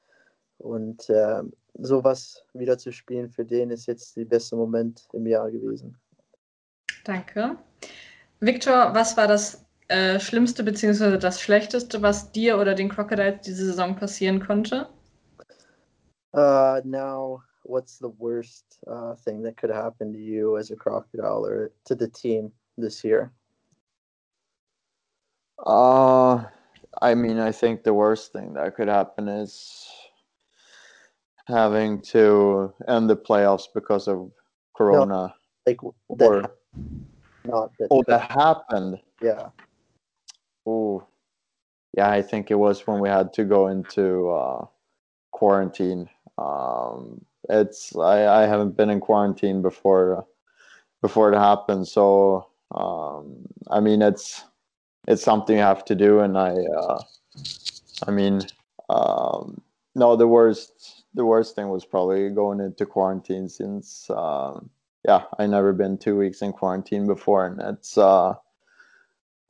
und 0.58 1.08
äh, 1.10 1.42
sowas 1.74 2.44
wieder 2.54 2.78
zu 2.78 2.92
spielen 2.92 3.28
für 3.28 3.44
den 3.44 3.70
ist 3.70 3.86
jetzt 3.86 4.16
der 4.16 4.24
beste 4.24 4.56
Moment 4.56 5.06
im 5.12 5.26
Jahr 5.26 5.50
gewesen. 5.50 5.96
Danke. 7.04 7.56
Viktor, 8.40 8.94
was 8.94 9.16
war 9.16 9.26
das 9.26 9.64
äh, 9.88 10.18
Schlimmste 10.20 10.62
bzw. 10.62 11.18
das 11.18 11.40
Schlechteste, 11.40 12.02
was 12.02 12.32
dir 12.32 12.58
oder 12.58 12.74
den 12.74 12.88
Crocodiles 12.88 13.40
diese 13.42 13.66
Saison 13.66 13.96
passieren 13.96 14.44
konnte? 14.44 14.88
Uh, 16.32 16.80
now, 16.84 17.42
what's 17.64 17.98
the 17.98 18.10
worst 18.18 18.78
uh, 18.86 19.14
thing 19.24 19.42
that 19.42 19.56
could 19.56 19.70
happen 19.70 20.12
to 20.12 20.18
you 20.18 20.58
as 20.58 20.70
a 20.70 20.76
crocodile 20.76 21.46
or 21.46 21.70
to 21.84 21.94
the 21.94 22.08
team 22.08 22.52
this 22.76 23.02
year? 23.02 23.32
Uh, 25.64 26.44
I 27.00 27.14
mean, 27.14 27.38
I 27.38 27.52
think 27.52 27.84
the 27.84 27.94
worst 27.94 28.32
thing 28.32 28.54
that 28.54 28.76
could 28.76 28.88
happen 28.88 29.28
is 29.28 29.88
having 31.46 32.02
to 32.12 32.74
end 32.86 33.08
the 33.08 33.16
playoffs 33.16 33.66
because 33.72 34.08
of 34.08 34.30
Corona. 34.76 35.34
Like 35.66 35.82
or 35.82 35.94
that, 36.18 36.50
not 37.48 37.72
that. 37.78 37.88
oh, 37.90 38.02
that 38.06 38.30
happened. 38.30 39.00
yeah. 39.22 39.48
Oh, 40.66 41.06
yeah. 41.96 42.10
I 42.10 42.22
think 42.22 42.50
it 42.50 42.56
was 42.56 42.86
when 42.86 43.00
we 43.00 43.08
had 43.08 43.32
to 43.34 43.44
go 43.44 43.68
into 43.68 44.30
uh, 44.30 44.66
quarantine. 45.32 46.08
Um, 46.38 47.24
it's 47.48 47.94
I, 47.96 48.42
I 48.42 48.46
haven't 48.46 48.76
been 48.76 48.90
in 48.90 49.00
quarantine 49.00 49.62
before 49.62 50.26
before 51.02 51.32
it 51.32 51.36
happened, 51.36 51.86
so 51.86 52.48
um, 52.74 53.46
I 53.70 53.80
mean 53.80 54.02
it's 54.02 54.42
it's 55.06 55.22
something 55.22 55.56
you 55.56 55.62
have 55.62 55.84
to 55.86 55.94
do, 55.94 56.20
and 56.20 56.36
I 56.36 56.56
uh, 56.56 57.00
I 58.06 58.10
mean 58.10 58.42
um, 58.88 59.60
no, 59.94 60.16
the 60.16 60.28
worst 60.28 61.04
the 61.14 61.24
worst 61.24 61.54
thing 61.54 61.68
was 61.68 61.84
probably 61.84 62.28
going 62.30 62.60
into 62.60 62.86
quarantine 62.86 63.48
since 63.48 64.10
um, 64.10 64.70
yeah 65.06 65.24
I 65.38 65.46
never 65.46 65.72
been 65.72 65.98
two 65.98 66.18
weeks 66.18 66.42
in 66.42 66.52
quarantine 66.52 67.06
before, 67.06 67.46
and 67.46 67.60
it's 67.60 67.96
uh, 67.96 68.34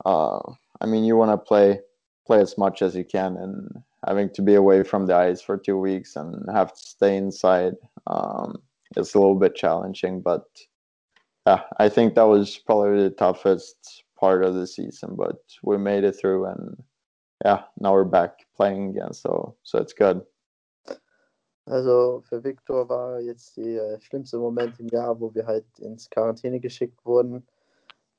uh, 0.05 0.39
I 0.81 0.85
mean 0.85 1.03
you 1.03 1.17
want 1.17 1.31
to 1.31 1.37
play 1.37 1.79
play 2.25 2.39
as 2.39 2.57
much 2.57 2.81
as 2.81 2.95
you 2.95 3.03
can, 3.03 3.37
and 3.37 3.83
having 4.05 4.29
to 4.33 4.41
be 4.41 4.55
away 4.55 4.83
from 4.83 5.07
the 5.07 5.15
ice 5.15 5.41
for 5.41 5.57
two 5.57 5.77
weeks 5.77 6.15
and 6.15 6.45
have 6.53 6.73
to 6.73 6.79
stay 6.79 7.17
inside 7.17 7.73
um, 8.05 8.61
is 8.95 9.15
a 9.15 9.19
little 9.19 9.39
bit 9.39 9.55
challenging, 9.55 10.21
but 10.21 10.43
yeah, 11.45 11.61
I 11.79 11.89
think 11.89 12.15
that 12.15 12.27
was 12.27 12.57
probably 12.57 13.03
the 13.03 13.09
toughest 13.09 14.03
part 14.19 14.43
of 14.43 14.53
the 14.55 14.67
season, 14.67 15.15
but 15.17 15.37
we 15.63 15.77
made 15.77 16.03
it 16.03 16.13
through, 16.13 16.45
and 16.45 16.83
yeah, 17.43 17.63
now 17.79 17.93
we're 17.93 18.03
back 18.03 18.31
playing 18.55 18.89
again, 18.89 19.13
so 19.13 19.55
so 19.63 19.79
it's 19.79 19.93
good. 19.93 20.21
Also 21.67 22.21
für 22.21 22.41
Viktor 22.41 22.87
war 22.87 23.19
jetzt 23.19 23.57
der 23.57 23.95
äh, 23.95 23.99
schlimmste 23.99 24.37
Moment 24.37 24.79
im 24.79 24.87
Jahr, 24.87 25.19
wo 25.19 25.33
wir 25.35 25.45
halt 25.45 25.65
ins 25.79 26.09
Quarantäne 26.09 26.61
geschickt 26.61 27.05
wurden. 27.05 27.45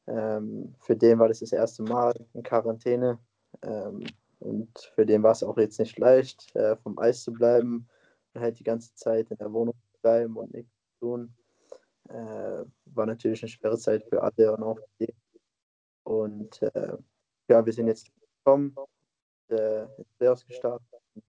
Ähm, 0.07 0.75
für 0.81 0.95
den 0.95 1.19
war 1.19 1.29
das 1.29 1.41
das 1.41 1.53
erste 1.53 1.83
Mal 1.83 2.15
in 2.35 2.43
Quarantäne. 2.43 3.19
Ähm, 3.63 4.05
und 4.41 4.79
für 4.95 5.07
den 5.07 5.23
war 5.23 5.33
es 5.33 5.43
auch 5.43 5.57
jetzt 5.57 5.81
nicht 5.81 5.99
leicht, 5.99 6.55
äh, 6.57 6.77
vom 6.77 6.99
Eis 6.99 7.23
zu 7.23 7.33
bleiben 7.33 7.89
und 8.35 8.41
halt 8.43 8.59
die 8.59 8.65
ganze 8.65 8.95
Zeit 8.95 9.31
in 9.31 9.39
der 9.39 9.51
Wohnung 9.51 9.75
zu 9.93 10.01
bleiben 10.03 10.37
und 10.37 10.53
nichts 10.53 10.71
zu 11.01 11.07
tun. 11.07 11.35
Äh, 12.11 12.65
war 12.85 13.07
natürlich 13.07 13.43
eine 13.43 13.49
schwere 13.49 13.79
Zeit 13.79 14.05
für 14.05 14.23
alle 14.23 14.55
und 14.55 14.63
auch 14.63 14.79
für 14.79 15.07
den. 15.07 15.17
Und 16.05 16.63
äh, 16.63 16.99
ja, 17.49 17.65
wir 17.65 17.73
sind 17.73 17.87
jetzt 17.87 18.11
gekommen, 18.45 18.75
äh, 19.49 19.85
ins 19.97 20.13
Playoffs 20.19 20.47
gestartet. 20.47 20.87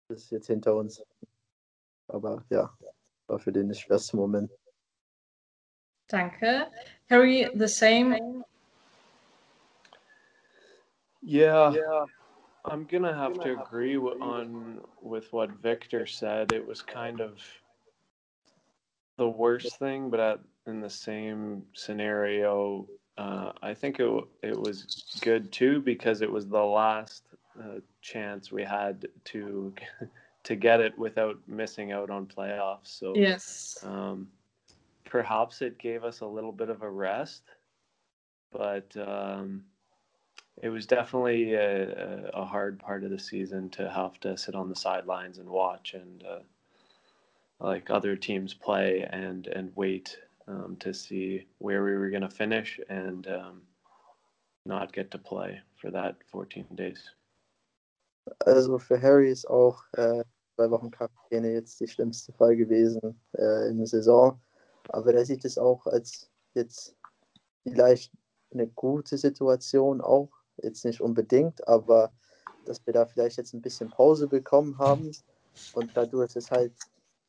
Das 0.10 0.24
ist 0.24 0.32
jetzt 0.32 0.48
hinter 0.48 0.76
uns. 0.76 1.02
Aber 2.10 2.44
ja, 2.50 2.72
war 3.28 3.40
für 3.40 3.52
den 3.52 3.68
der 3.68 3.76
schwerste 3.76 4.18
Moment. 4.18 4.52
Danke. 6.08 6.68
Harry, 7.10 7.48
the 7.56 7.68
same. 7.68 8.44
Yeah, 11.22 11.72
yeah. 11.72 12.06
I'm 12.66 12.86
gonna 12.86 13.14
have 13.14 13.40
to 13.42 13.52
agree 13.62 13.96
w- 13.96 14.20
on 14.22 14.82
with 15.02 15.32
what 15.32 15.52
Victor 15.62 16.06
said. 16.06 16.52
It 16.52 16.66
was 16.66 16.82
kind 16.82 17.22
of 17.22 17.40
the 19.18 19.28
worst 19.28 19.78
thing, 19.78 20.10
but 20.10 20.20
at, 20.20 20.40
in 20.66 20.82
the 20.82 20.90
same 20.90 21.64
scenario, 21.74 22.88
uh, 23.18 23.52
I 23.62 23.74
think 23.74 24.00
it 24.00 24.10
it 24.42 24.60
was 24.60 25.20
good 25.22 25.52
too 25.52 25.80
because 25.82 26.22
it 26.22 26.32
was 26.32 26.48
the 26.48 26.64
last 26.64 27.24
uh, 27.60 27.82
chance 28.02 28.52
we 28.52 28.64
had 28.64 29.08
to 29.26 29.74
to 30.50 30.56
get 30.56 30.80
it 30.80 30.98
without 30.98 31.38
missing 31.48 31.92
out 31.92 32.10
on 32.10 32.26
playoffs. 32.26 32.88
So 32.88 33.14
Yes. 33.14 33.78
um, 33.86 34.28
perhaps 35.06 35.62
it 35.62 35.78
gave 35.78 36.04
us 36.04 36.22
a 36.22 36.26
little 36.26 36.52
bit 36.52 36.70
of 36.70 36.82
a 36.82 36.90
rest, 36.90 37.44
but 38.52 38.92
um, 38.98 39.64
it 40.64 40.70
was 40.70 40.88
definitely 40.88 41.54
a, 41.54 42.32
a 42.34 42.42
a 42.42 42.46
hard 42.46 42.80
part 42.80 43.04
of 43.04 43.12
the 43.12 43.20
season 43.20 43.70
to 43.70 43.92
have 43.92 44.20
to 44.22 44.36
sit 44.36 44.56
on 44.56 44.70
the 44.70 44.76
sidelines 44.76 45.38
and 45.38 45.48
watch 45.48 45.94
and 45.94 46.24
uh, 46.24 46.40
like 47.60 47.92
other 47.92 48.16
teams 48.16 48.56
play 48.56 49.08
and 49.12 49.46
and 49.46 49.72
wait 49.76 50.18
um, 50.48 50.76
to 50.80 50.96
see 50.96 51.46
where 51.60 51.84
we 51.84 51.96
were 51.96 52.10
going 52.10 52.24
to 52.24 52.30
finish 52.44 52.80
and 52.90 53.28
um, 53.28 53.62
not 54.66 54.94
get 54.94 55.12
to 55.12 55.20
play 55.20 55.62
for 55.76 55.92
that 55.92 56.16
14 56.32 56.66
days. 56.74 57.12
Also 58.46 58.80
für 58.80 59.00
Harry 59.00 59.30
ist 59.30 59.48
auch 59.48 59.84
äh, 59.94 60.24
zwei 60.60 60.72
Wochen 60.72 60.92
Quarantäne 60.92 61.54
jetzt 61.54 61.80
die 61.80 61.88
schlimmste 61.88 62.34
Fall 62.34 62.58
gewesen 62.58 63.18
äh, 63.38 63.70
in 63.70 63.78
der 63.78 63.88
Saison. 63.88 64.42
Aber 64.90 65.14
er 65.14 65.26
sieht 65.26 65.46
es 65.46 65.58
auch 65.58 65.86
als 65.88 66.30
jetzt 66.54 66.98
vielleicht 67.64 68.12
eine 68.52 68.68
gute 68.68 69.18
Situation 69.18 70.02
auch. 70.02 70.30
Jetzt 70.62 70.84
nicht 70.84 71.00
unbedingt, 71.00 71.66
aber 71.66 72.12
dass 72.66 72.86
wir 72.86 72.94
da 72.94 73.06
vielleicht 73.06 73.38
jetzt 73.38 73.54
ein 73.54 73.62
bisschen 73.62 73.90
Pause 73.90 74.28
bekommen 74.28 74.78
haben. 74.78 75.12
Und 75.74 75.92
dadurch 75.96 76.36
ist 76.36 76.52
halt 76.52 76.74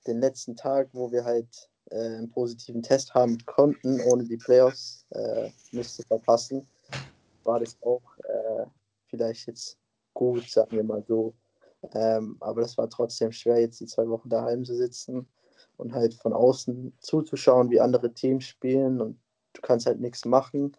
den 0.09 0.19
letzten 0.19 0.57
Tag, 0.57 0.89
wo 0.93 1.13
wir 1.13 1.25
halt 1.25 1.71
äh, 1.91 1.99
einen 1.99 2.31
positiven 2.31 2.83
Test 2.83 3.15
haben 3.15 3.39
konnten, 3.47 4.01
ohne 4.01 4.25
die 4.25 4.39
Playoffs 4.39 5.07
äh, 5.11 5.51
nicht 5.71 5.91
zu 5.91 6.03
verpassen, 6.03 6.67
war 7.45 7.61
das 7.61 7.81
auch 7.83 8.03
äh, 8.25 8.67
vielleicht 9.07 9.47
jetzt 9.47 9.79
gut, 10.15 10.51
sagen 10.51 10.73
wir 10.73 10.83
mal 10.83 11.05
so. 11.07 11.33
Ähm, 11.95 12.37
aber 12.41 12.61
das 12.63 12.77
war 12.79 12.89
trotzdem 12.91 13.33
schwer, 13.33 13.61
jetzt 13.61 13.81
die 13.81 13.87
zwei 13.87 14.09
Wochen 14.09 14.29
daheim 14.29 14.65
zu 14.65 14.75
sitzen 14.77 15.29
und 15.77 15.95
halt 15.95 16.15
von 16.15 16.33
außen 16.33 16.95
zuzuschauen, 17.01 17.71
wie 17.71 17.81
andere 17.81 18.13
Teams 18.13 18.45
spielen 18.45 19.01
und 19.01 19.21
du 19.55 19.61
kannst 19.63 19.87
halt 19.87 20.01
nichts 20.01 20.25
machen. 20.25 20.77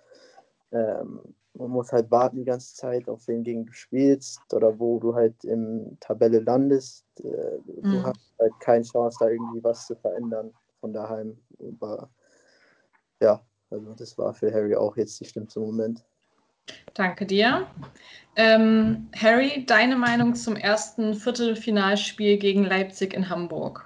Ähm, 0.72 1.36
man 1.54 1.70
muss 1.72 1.92
halt 1.92 2.10
warten 2.12 2.38
die 2.38 2.46
ganze 2.46 2.76
Zeit, 2.76 3.10
auf 3.10 3.28
wen 3.28 3.44
gegen 3.44 3.66
du 3.66 3.74
spielst 3.74 4.54
oder 4.54 4.80
wo 4.80 5.00
du 5.00 5.16
halt 5.16 5.44
in 5.44 5.98
Tabelle 6.00 6.40
landest. 6.40 7.06
Äh, 7.20 7.60
Du 7.66 7.84
Mhm. 7.84 8.04
hast 8.04 8.34
halt 8.40 8.60
keine 8.60 8.84
Chance, 8.86 9.18
da 9.20 9.30
irgendwie 9.30 9.64
was 9.64 9.86
zu 9.88 9.96
verändern 9.96 10.54
von 10.80 10.94
daheim. 10.94 11.40
Aber 11.82 12.10
ja, 13.22 13.46
also 13.70 13.94
das 13.94 14.18
war 14.18 14.34
für 14.34 14.52
Harry 14.54 14.76
auch 14.76 14.98
jetzt 14.98 15.20
der 15.22 15.26
schlimmste 15.26 15.60
Moment. 15.60 16.06
Danke 16.94 17.26
dir. 17.26 17.68
Ähm, 18.36 19.10
Harry, 19.16 19.66
deine 19.66 19.96
Meinung 19.96 20.36
zum 20.36 20.56
ersten 20.56 21.14
Viertelfinalspiel 21.14 22.38
gegen 22.38 22.66
Leipzig 22.66 23.14
in 23.14 23.30
Hamburg? 23.30 23.86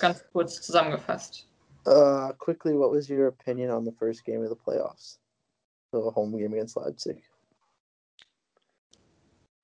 Ganz 0.00 0.24
kurz 0.32 0.60
zusammengefasst. 0.62 1.46
Uh, 1.86 2.32
quickly, 2.38 2.74
what 2.74 2.90
was 2.90 3.08
your 3.08 3.28
opinion 3.28 3.70
on 3.70 3.84
the 3.84 3.92
first 3.92 4.24
game 4.24 4.42
of 4.42 4.50
the 4.50 4.56
playoffs? 4.56 5.18
The 5.92 6.10
home 6.10 6.36
game 6.36 6.52
against 6.52 6.76
Leipzig. 6.76 7.22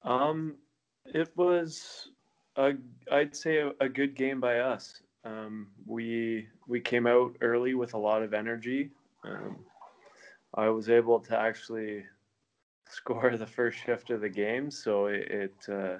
Um, 0.02 0.56
it 1.04 1.30
was 1.36 2.10
a, 2.56 2.72
I'd 3.12 3.36
say 3.36 3.58
a, 3.58 3.72
a 3.80 3.88
good 3.88 4.14
game 4.14 4.40
by 4.40 4.60
us. 4.60 5.02
Um, 5.24 5.68
we 5.86 6.48
we 6.66 6.80
came 6.80 7.06
out 7.06 7.36
early 7.40 7.74
with 7.74 7.94
a 7.94 7.98
lot 7.98 8.22
of 8.22 8.32
energy. 8.32 8.90
Um, 9.24 9.58
I 10.54 10.68
was 10.68 10.88
able 10.88 11.20
to 11.20 11.38
actually 11.38 12.04
score 12.88 13.36
the 13.36 13.46
first 13.46 13.78
shift 13.78 14.10
of 14.10 14.20
the 14.20 14.28
game, 14.28 14.70
so 14.70 15.06
it, 15.06 15.28
it 15.30 15.68
uh, 15.68 15.96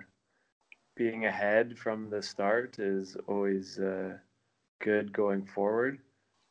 being 0.96 1.26
ahead 1.26 1.78
from 1.78 2.08
the 2.10 2.22
start 2.22 2.78
is 2.78 3.16
always 3.26 3.78
uh, 3.78 4.16
good 4.80 5.12
going 5.12 5.44
forward. 5.46 6.00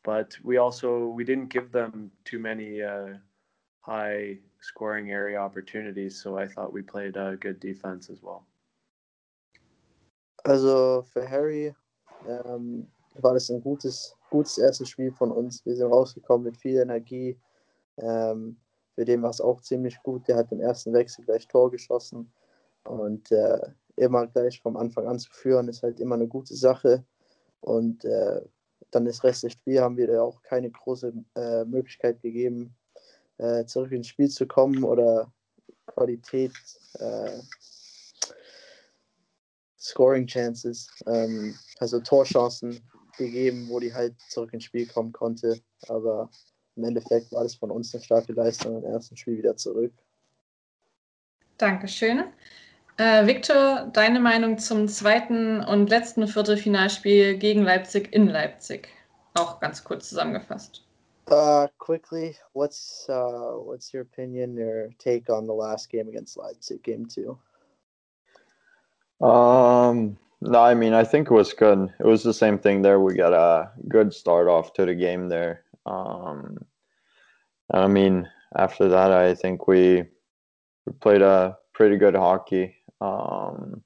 but 0.05 0.37
we 0.43 0.57
also 0.57 1.07
we 1.07 1.23
didn't 1.23 1.49
give 1.49 1.71
them 1.71 2.11
too 2.23 2.39
many 2.39 2.81
uh, 2.81 3.17
high 3.81 4.37
scoring 4.61 5.11
area 5.11 5.39
opportunities. 5.39 6.21
So 6.21 6.37
I 6.37 6.47
thought 6.47 6.71
we 6.71 6.83
played 6.83 7.17
a 7.17 7.35
good 7.35 7.59
defense 7.59 8.09
as 8.09 8.21
well. 8.21 8.45
Also 10.45 11.01
für 11.01 11.27
Harry 11.27 11.73
ähm, 12.27 12.87
war 13.19 13.33
das 13.33 13.49
ein 13.49 13.61
gutes, 13.61 14.15
gutes 14.29 14.59
erstes 14.59 14.89
Spiel 14.89 15.11
von 15.11 15.31
uns. 15.31 15.65
Wir 15.65 15.75
sind 15.75 15.91
rausgekommen 15.91 16.45
mit 16.45 16.57
viel 16.57 16.77
Energie. 16.79 17.35
Ähm, 17.97 18.57
für 18.95 19.05
den 19.05 19.21
war 19.21 19.29
es 19.29 19.41
auch 19.41 19.61
ziemlich 19.61 20.01
gut. 20.03 20.27
Der 20.27 20.37
hat 20.37 20.51
im 20.51 20.61
ersten 20.61 20.93
Wechsel 20.93 21.25
gleich 21.25 21.47
Tor 21.47 21.69
geschossen. 21.69 22.31
Und 22.85 23.31
äh, 23.31 23.59
immer 23.97 24.27
gleich 24.27 24.61
vom 24.61 24.77
Anfang 24.77 25.07
an 25.07 25.19
zu 25.19 25.29
führen, 25.31 25.67
ist 25.67 25.83
halt 25.83 25.99
immer 25.99 26.15
eine 26.15 26.27
gute 26.27 26.55
Sache. 26.55 27.03
Und 27.61 28.05
äh, 28.05 28.41
dann 28.91 29.05
das 29.05 29.23
Rest 29.23 29.43
des 29.43 29.53
Spiels 29.53 29.81
haben 29.81 29.97
wir 29.97 30.23
auch 30.23 30.41
keine 30.41 30.69
große 30.71 31.13
äh, 31.35 31.65
Möglichkeit 31.65 32.21
gegeben, 32.21 32.75
äh, 33.37 33.65
zurück 33.65 33.91
ins 33.91 34.07
Spiel 34.07 34.29
zu 34.29 34.47
kommen 34.47 34.83
oder 34.83 35.31
Qualität, 35.87 36.53
äh, 36.99 37.39
Scoring 39.77 40.27
Chances, 40.27 40.89
ähm, 41.07 41.55
also 41.79 41.99
Torchancen 41.99 42.79
gegeben, 43.17 43.67
wo 43.69 43.79
die 43.79 43.93
halt 43.93 44.15
zurück 44.29 44.53
ins 44.53 44.63
Spiel 44.63 44.87
kommen 44.87 45.11
konnte. 45.11 45.59
Aber 45.87 46.29
im 46.75 46.83
Endeffekt 46.83 47.31
war 47.31 47.43
das 47.43 47.55
von 47.55 47.71
uns 47.71 47.93
eine 47.93 48.03
starke 48.03 48.33
Leistung 48.33 48.77
im 48.77 48.85
ersten 48.85 49.15
Spiel 49.15 49.37
wieder 49.37 49.55
zurück. 49.55 49.93
Dankeschön. 51.57 52.25
Äh, 52.97 53.27
Victor, 53.27 53.89
deine 53.93 54.19
Meinung 54.19 54.57
zum 54.57 54.87
zweiten 54.87 55.61
und 55.61 55.89
letzten 55.89 56.27
Viertelfinalspiel 56.27 57.37
gegen 57.37 57.63
Leipzig 57.63 58.13
in 58.13 58.27
Leipzig? 58.27 58.89
Auch 59.33 59.59
ganz 59.59 59.83
kurz 59.83 60.09
zusammengefasst. 60.09 60.85
Uh, 61.29 61.67
quickly, 61.79 62.37
what's 62.53 63.07
uh, 63.09 63.57
what's 63.57 63.91
your 63.93 64.03
opinion 64.03 64.59
or 64.59 64.89
take 64.99 65.29
on 65.29 65.47
the 65.47 65.53
last 65.53 65.89
game 65.89 66.07
against 66.07 66.37
Leipzig, 66.37 66.83
game 66.83 67.07
two? 67.07 67.37
Um, 69.19 70.17
no, 70.41 70.61
I 70.61 70.75
mean, 70.75 70.93
I 70.93 71.03
think 71.03 71.31
it 71.31 71.33
was 71.33 71.51
good. 71.53 71.91
It 71.99 72.05
was 72.05 72.21
the 72.21 72.33
same 72.33 72.59
thing 72.59 72.83
there. 72.83 72.99
We 72.99 73.15
got 73.15 73.33
a 73.33 73.71
good 73.89 74.13
start 74.13 74.47
off 74.47 74.73
to 74.73 74.85
the 74.85 74.93
game 74.93 75.27
there. 75.27 75.63
Um, 75.85 76.57
I 77.71 77.87
mean, 77.87 78.29
after 78.57 78.87
that, 78.89 79.11
I 79.11 79.33
think 79.35 79.67
we 79.67 80.03
we 80.85 80.93
played 81.01 81.21
a 81.21 81.57
pretty 81.73 81.97
good 81.97 82.15
hockey. 82.15 82.75
Um, 83.01 83.83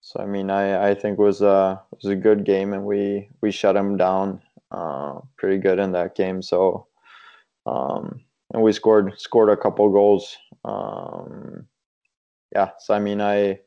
so 0.00 0.20
I 0.20 0.26
mean, 0.26 0.50
I, 0.50 0.90
I 0.90 0.94
think 0.94 1.18
it 1.18 1.22
was 1.22 1.42
a 1.42 1.82
was 1.90 2.06
a 2.06 2.16
good 2.16 2.44
game, 2.44 2.72
and 2.72 2.84
we 2.84 3.28
we 3.42 3.50
shut 3.50 3.74
them 3.74 3.96
down 3.96 4.40
uh, 4.70 5.20
pretty 5.36 5.58
good 5.58 5.78
in 5.78 5.92
that 5.92 6.14
game. 6.14 6.42
So, 6.42 6.86
um, 7.66 8.20
and 8.52 8.62
we 8.62 8.72
scored 8.72 9.18
scored 9.20 9.50
a 9.50 9.56
couple 9.56 9.90
goals. 9.90 10.36
Um, 10.64 11.66
yeah, 12.54 12.70
so 12.78 12.94
I 12.94 13.00
mean, 13.00 13.20
I 13.20 13.60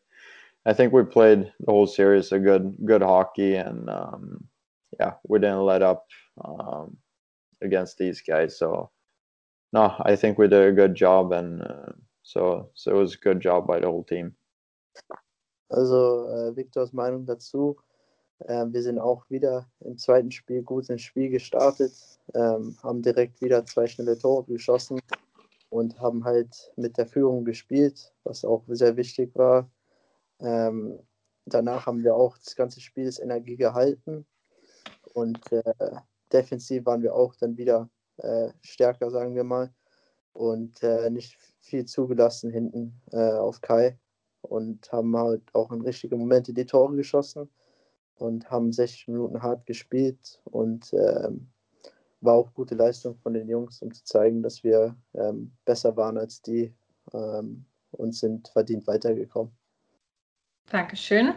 I 0.66 0.74
think 0.74 0.94
we 0.94 1.04
played 1.04 1.52
the 1.62 1.72
whole 1.72 1.88
series 1.88 2.32
a 2.32 2.40
good 2.40 2.78
good 2.86 3.02
hockey, 3.04 3.56
and 3.56 3.90
um, 3.90 4.46
yeah, 5.00 5.14
we 5.28 5.40
didn't 5.40 5.66
let 5.66 5.84
up 5.84 6.06
um, 6.46 6.98
against 7.62 7.98
these 7.98 8.22
guys. 8.22 8.58
So, 8.58 8.92
no, 9.74 9.96
I 10.06 10.16
think 10.16 10.38
we 10.38 10.48
did 10.48 10.68
a 10.68 10.72
good 10.72 10.96
job, 10.96 11.32
and 11.32 11.62
uh, 11.62 11.94
so 12.24 12.70
so 12.74 12.92
it 12.92 12.96
was 12.96 13.16
a 13.16 13.18
good 13.18 13.42
job 13.42 13.68
by 13.68 13.80
the 13.80 13.88
whole 13.88 14.04
team. 14.04 14.36
Also 15.70 16.28
äh, 16.28 16.56
Victors 16.56 16.94
Meinung 16.94 17.26
dazu. 17.26 17.78
Ähm, 18.48 18.74
wir 18.74 18.82
sind 18.82 19.00
auch 19.00 19.30
wieder 19.30 19.70
im 19.82 19.98
zweiten 19.98 20.32
Spiel 20.32 20.64
gut 20.64 20.90
ins 20.90 21.04
Spiel 21.04 21.30
gestartet, 21.30 21.94
ähm, 22.34 22.76
haben 22.82 23.02
direkt 23.02 23.42
wieder 23.42 23.66
zwei 23.66 23.88
schnelle 23.88 24.18
Tore 24.18 24.46
geschossen 24.46 25.00
und 25.70 26.00
haben 26.00 26.24
halt 26.24 26.72
mit 26.76 26.98
der 26.98 27.08
Führung 27.08 27.46
gespielt, 27.46 28.14
was 28.24 28.44
auch 28.44 28.64
sehr 28.68 28.98
wichtig 28.98 29.32
war. 29.36 29.70
Ähm, 30.40 31.00
danach 31.46 31.86
haben 31.86 32.04
wir 32.04 32.16
auch 32.16 32.38
das 32.38 32.56
ganze 32.56 32.82
Spiel 32.82 33.06
das 33.06 33.20
Energie 33.20 33.58
gehalten 33.58 34.26
und 35.14 35.40
äh, 35.52 35.74
defensiv 36.34 36.86
waren 36.86 37.02
wir 37.02 37.16
auch 37.16 37.36
dann 37.36 37.58
wieder 37.58 37.90
äh, 38.18 38.50
stärker, 38.62 39.10
sagen 39.12 39.36
wir 39.36 39.44
mal, 39.44 39.74
und 40.34 40.82
äh, 40.84 41.10
nicht 41.10 41.38
viel 41.60 41.86
zugelassen 41.86 42.52
hinten 42.52 43.02
äh, 43.12 43.34
auf 43.34 43.62
Kai 43.62 43.98
und 44.42 44.92
haben 44.92 45.16
halt 45.16 45.44
auch 45.54 45.72
in 45.72 45.82
richtigen 45.82 46.18
Momente 46.18 46.54
die 46.54 46.66
Tore 46.66 46.96
geschossen 46.96 47.50
und 48.16 48.50
haben 48.50 48.72
60 48.72 49.08
Minuten 49.10 49.42
hart 49.42 49.66
gespielt 49.66 50.42
und 50.46 50.94
ähm, 50.94 51.50
war 52.22 52.36
auch 52.36 52.54
gute 52.54 52.76
Leistung 52.76 53.18
von 53.18 53.34
den 53.34 53.50
Jungs, 53.50 53.82
um 53.82 53.92
zu 53.92 54.04
zeigen, 54.04 54.44
dass 54.44 54.64
wir 54.64 54.96
ähm, 55.14 55.52
besser 55.66 55.96
waren 55.98 56.18
als 56.18 56.42
die 56.42 56.74
ähm, 57.14 57.66
und 57.92 58.16
sind 58.16 58.48
verdient 58.50 58.86
weitergekommen. 58.88 59.52
Dankeschön. 60.70 61.34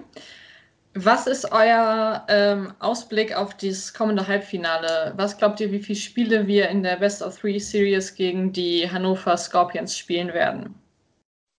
Was 0.97 1.27
ist 1.27 1.51
euer 1.51 2.25
ähm, 2.29 2.73
Ausblick 2.79 3.37
auf 3.37 3.57
das 3.57 3.93
kommende 3.93 4.29
Halbfinale? 4.29 5.13
Was 5.17 5.37
glaubt 5.37 5.59
ihr, 5.61 5.73
wie 5.73 5.81
viele 5.81 5.99
Spiele 5.99 6.47
wir 6.47 6.69
in 6.69 6.85
der 6.85 6.97
Best 6.97 7.21
of 7.21 7.37
Three 7.37 7.59
Series 7.59 8.15
gegen 8.15 8.53
die 8.53 8.89
Hannover 8.89 9.37
Scorpions 9.37 9.99
spielen 9.99 10.29
werden? 10.29 10.73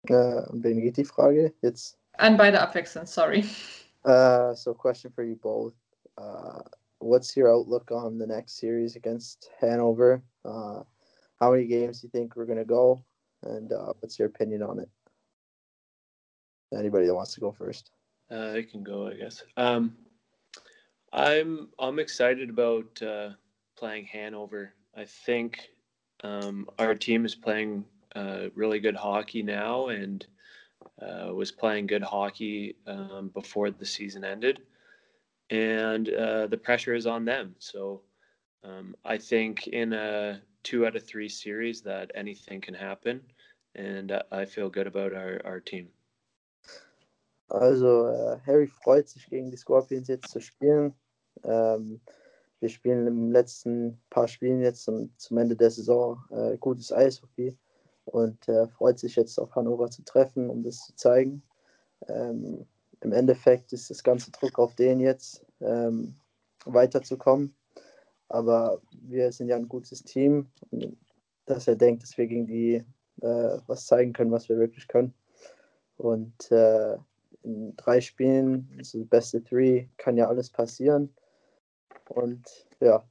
Äh, 0.08 0.44
wen 0.52 0.80
geht 0.80 0.96
die 0.96 1.04
Frage 1.04 1.54
jetzt? 1.62 1.98
An 2.14 2.38
beide 2.38 2.62
abwechselnd, 2.62 3.10
sorry. 3.10 3.44
Uh, 4.06 4.54
so, 4.54 4.74
question 4.74 5.12
for 5.12 5.26
you 5.26 5.36
both. 5.36 5.74
Uh, 6.18 6.62
what's 7.00 7.36
your 7.36 7.50
outlook 7.50 7.92
on 7.92 8.18
the 8.18 8.28
next 8.28 8.58
series 8.58 8.96
against 8.96 9.52
Hanover? 9.60 10.22
Uh, 10.46 10.84
how 11.42 11.52
many 11.52 11.66
games 11.66 12.00
do 12.00 12.08
you 12.08 12.12
think 12.12 12.38
we're 12.38 12.46
going 12.46 12.58
to 12.58 12.64
go? 12.64 13.04
And 13.44 13.74
uh, 13.74 13.92
what's 14.00 14.18
your 14.18 14.30
opinion 14.30 14.64
on 14.64 14.80
it? 14.80 14.90
Anybody 16.74 17.08
that 17.08 17.16
wants 17.16 17.34
to 17.34 17.42
go 17.42 17.52
first? 17.52 17.92
Uh, 18.32 18.54
I 18.58 18.64
can 18.64 18.84
go, 18.84 19.08
I 19.08 19.14
guess. 19.14 19.44
Um, 19.56 19.96
I'm 21.14 21.70
I'm 21.80 22.00
excited 22.00 22.50
about 22.50 23.02
uh, 23.02 23.30
playing 23.78 24.06
Hanover. 24.06 24.74
I 24.98 25.06
think 25.06 25.70
um, 26.24 26.68
our 26.80 26.96
team 26.96 27.26
is 27.26 27.36
playing 27.36 27.86
uh, 28.16 28.48
really 28.56 28.80
good 28.80 28.96
hockey 28.96 29.44
now, 29.44 29.88
and 29.88 30.26
uh, 31.02 31.34
was 31.34 31.52
playing 31.52 31.88
good 31.88 32.04
hockey 32.04 32.76
um, 32.88 33.30
before 33.34 33.70
the 33.72 33.86
season 33.86 34.24
ended, 34.24 34.62
and 35.50 36.10
uh, 36.10 36.48
the 36.48 36.58
pressure 36.58 36.96
is 36.96 37.06
on 37.06 37.26
them. 37.26 37.56
So 37.60 38.02
um, 38.64 38.96
I 39.06 39.18
think 39.18 39.68
in 39.68 39.94
a 39.94 40.42
two 40.64 40.86
out 40.86 40.96
of 40.96 41.06
three 41.06 41.30
series 41.30 41.82
that 41.82 42.12
anything 42.16 42.60
can 42.62 42.74
happen, 42.74 43.22
and 43.76 44.20
I 44.32 44.46
feel 44.46 44.70
good 44.70 44.88
about 44.88 45.14
our, 45.14 45.42
our 45.46 45.60
team. 45.60 45.90
Also, 47.48 48.08
äh, 48.08 48.40
Harry 48.46 48.68
freut 48.68 49.08
sich, 49.08 49.28
gegen 49.30 49.52
die 49.52 49.58
Scorpions 49.58 50.08
jetzt 50.08 50.30
zu 50.30 50.40
spielen. 50.40 50.94
Ähm, 51.44 52.02
wir 52.60 52.70
spielen 52.70 53.06
im 53.06 53.32
letzten 53.32 54.02
paar 54.10 54.28
Spielen 54.28 54.62
jetzt 54.62 54.84
zum, 54.84 55.12
zum 55.18 55.38
Ende 55.38 55.56
der 55.56 55.70
Saison 55.70 56.24
äh, 56.32 56.58
gutes 56.58 56.92
Eishockey 56.92 57.58
und 58.06 58.48
äh, 58.48 58.68
freut 58.68 58.98
sich 58.98 59.16
jetzt 59.16 59.38
auf 59.40 59.54
Hannover 59.56 59.90
zu 59.90 60.04
treffen, 60.04 60.50
um 60.50 60.64
das 60.64 60.80
zu 60.80 60.96
zeigen. 60.96 61.44
Ähm, 62.08 62.66
Im 63.02 63.12
Endeffekt 63.12 63.74
ist 63.74 63.90
das 63.90 64.04
ganze 64.04 64.32
Druck 64.32 64.58
auf 64.58 64.76
den 64.76 65.00
jetzt, 65.00 65.46
ähm, 65.62 66.16
weiterzukommen. 66.66 67.56
Aber 68.30 68.82
wir 68.92 69.32
sind 69.32 69.50
ja 69.50 69.56
ein 69.56 69.70
gutes 69.70 70.04
Team, 70.04 70.48
dass 71.46 71.68
er 71.68 71.76
denkt, 71.76 72.04
dass 72.04 72.18
wir 72.18 72.26
gegen 72.26 72.48
die 72.48 72.84
äh, 73.22 73.58
was 73.68 73.86
zeigen 73.86 74.14
können, 74.14 74.32
was 74.32 74.50
wir 74.50 74.58
wirklich 74.58 74.88
können. 74.88 75.14
Und 75.98 76.52
äh, 76.52 76.98
in 77.46 77.76
drei 77.78 78.02
Spielen, 78.02 78.70
das 78.78 78.94
ist 78.94 79.10
beste 79.10 79.44
Three, 79.44 79.88
kann 79.98 80.18
ja 80.18 80.28
alles 80.28 80.50
passieren. 80.50 81.14
Und 82.10 82.46
ja. 82.80 83.04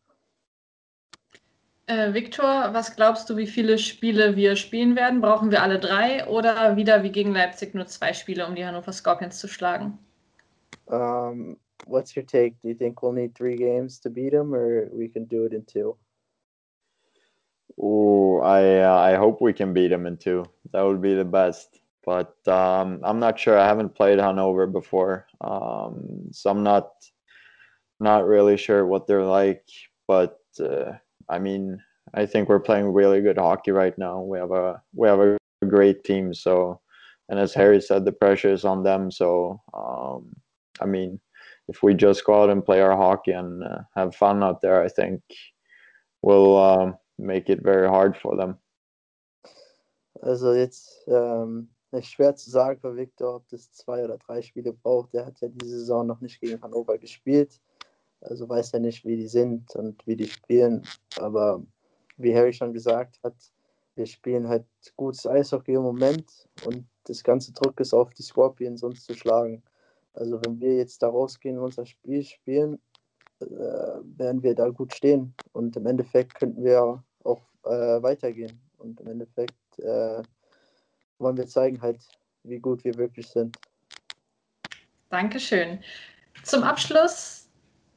Äh, 1.87 2.14
Viktor, 2.14 2.72
was 2.72 2.97
glaubst 2.97 3.28
du, 3.28 3.37
wie 3.37 3.47
viele 3.47 3.78
Spiele 3.78 4.37
wir 4.37 4.57
spielen 4.57 4.97
werden? 4.97 5.20
Brauchen 5.20 5.51
wir 5.51 5.62
alle 5.62 5.78
drei 5.78 6.26
oder 6.26 6.76
wieder 6.76 7.03
wie 7.03 7.12
gegen 7.12 7.32
Leipzig 7.32 7.74
nur 7.74 7.87
zwei 7.87 8.12
Spiele, 8.12 8.47
um 8.47 8.55
die 8.55 8.64
Hannover 8.64 8.93
Scorpions 8.93 9.39
zu 9.39 9.49
schlagen? 9.49 9.99
Um, 10.87 11.59
what's 11.87 12.16
your 12.16 12.26
take? 12.26 12.57
Do 12.62 12.68
you 12.68 12.74
think 12.74 13.03
we'll 13.03 13.12
need 13.12 13.35
three 13.35 13.57
games 13.57 14.01
to 14.01 14.11
beat 14.11 14.32
them, 14.32 14.55
or 14.55 14.89
we 14.93 15.09
can 15.09 15.26
do 15.26 15.45
it 15.45 15.53
in 15.53 15.64
two? 15.66 15.97
Oh, 17.76 18.41
I 18.41 18.82
uh, 18.82 18.99
I 18.99 19.16
hope 19.16 19.41
we 19.41 19.53
can 19.53 19.72
beat 19.72 19.89
them 19.89 20.07
in 20.07 20.16
two. 20.16 20.45
That 20.72 20.82
would 20.82 21.01
be 21.01 21.14
the 21.14 21.24
best. 21.24 21.80
But 22.05 22.36
um, 22.48 23.00
I'm 23.02 23.18
not 23.18 23.38
sure. 23.38 23.59
I 23.59 23.66
haven't 23.66 23.94
played 23.94 24.18
Hanover 24.18 24.66
before, 24.66 25.26
um, 25.40 26.28
so 26.32 26.50
I'm 26.50 26.62
not 26.62 26.90
not 28.00 28.26
really 28.26 28.57
sure 28.57 28.86
what 28.86 29.07
they're 29.07 29.24
like. 29.24 29.64
But 30.07 30.38
uh, 30.61 30.92
I 31.28 31.38
mean, 31.38 31.80
I 32.14 32.26
think 32.26 32.48
we're 32.48 32.61
playing 32.61 32.92
really 32.92 33.20
good 33.20 33.38
hockey 33.38 33.70
right 33.70 33.96
now. 33.98 34.20
We 34.20 34.38
have 34.38 34.50
a 34.52 34.82
we 34.94 35.09
have 35.09 35.20
a 35.20 35.38
great 35.66 36.05
team. 36.05 36.34
So, 36.34 36.80
and 37.28 37.38
as 37.38 37.55
Harry 37.55 37.80
said, 37.80 38.05
the 38.05 38.12
pressure 38.12 38.52
is 38.52 38.64
on 38.64 38.82
them. 38.82 39.11
So, 39.11 39.61
um, 39.72 40.34
I 40.80 40.86
mean, 40.86 41.20
if 41.68 41.82
we 41.82 41.94
just 41.94 42.24
go 42.24 42.42
out 42.42 42.50
and 42.50 42.64
play 42.64 42.80
our 42.80 42.96
hockey 42.96 43.32
and 43.32 43.64
uh, 43.64 43.78
have 43.96 44.14
fun 44.14 44.42
out 44.42 44.61
there, 44.61 44.82
I 44.82 44.88
think 44.88 45.22
we'll 46.22 46.59
um, 46.59 46.96
make 47.18 47.48
it 47.48 47.62
very 47.62 47.88
hard 47.88 48.16
for 48.16 48.36
them. 48.36 48.59
Also 50.22 50.55
jetzt 50.55 51.07
ähm, 51.09 51.74
ist 51.95 52.09
schwer 52.09 52.34
zu 52.34 52.51
sagen 52.51 52.80
für 52.80 52.97
Victor, 52.97 53.36
ob 53.36 53.49
das 53.49 53.70
zwei 53.72 54.05
oder 54.05 54.18
drei 54.18 54.42
Spiele 54.42 54.72
braucht. 54.72 55.12
Der 55.14 55.26
hat 55.26 55.40
ja 55.40 55.49
diese 55.49 55.78
Saison 55.80 56.07
noch 56.07 56.20
nicht 56.20 56.40
gegen 56.40 56.61
Hannover 56.62 56.99
gespielt. 56.99 57.61
Also 58.20 58.49
weiß 58.49 58.72
er 58.72 58.80
nicht, 58.80 59.05
wie 59.05 59.16
die 59.16 59.28
sind 59.28 59.74
und 59.76 60.07
wie 60.07 60.16
die 60.16 60.26
spielen. 60.26 60.86
Aber 61.18 61.62
wie 62.16 62.34
Harry 62.34 62.53
schon 62.53 62.72
gesagt 62.72 63.20
hat, 63.22 63.34
wir 63.97 64.07
spielen 64.07 64.49
halt 64.49 64.66
gutes 64.97 65.26
Eishockey 65.26 65.74
im 65.74 65.82
Moment 65.82 66.49
und 66.64 66.86
das 67.05 67.22
ganze 67.22 67.53
Druck 67.53 67.78
ist 67.80 67.95
auf 67.95 68.11
die 68.14 68.22
Scorpions, 68.22 68.82
uns 68.82 69.05
zu 69.05 69.14
schlagen. 69.14 69.62
Also 70.14 70.40
wenn 70.45 70.61
wir 70.61 70.76
jetzt 70.76 71.03
da 71.03 71.09
rausgehen 71.09 71.59
und 71.59 71.64
unser 71.64 71.86
Spiel 71.86 72.22
spielen, 72.22 72.80
äh, 73.40 73.47
werden 73.47 74.42
wir 74.42 74.55
da 74.55 74.68
gut 74.70 74.95
stehen. 74.95 75.34
Und 75.53 75.76
im 75.76 75.86
Endeffekt 75.86 76.34
könnten 76.34 76.64
wir 76.64 77.03
auch 77.24 77.42
äh, 77.64 78.03
weitergehen. 78.03 78.61
Und 78.78 79.01
im 79.01 79.09
Endeffekt 79.09 79.78
äh, 79.78 80.22
wollen 81.19 81.37
wir 81.37 81.47
zeigen 81.47 81.81
halt, 81.81 82.01
wie 82.43 82.59
gut 82.59 82.85
wir 82.85 82.95
wirklich 82.97 83.29
sind. 83.29 83.57
Dankeschön. 85.11 85.79
Zum 86.43 86.62
Abschluss, 86.62 87.49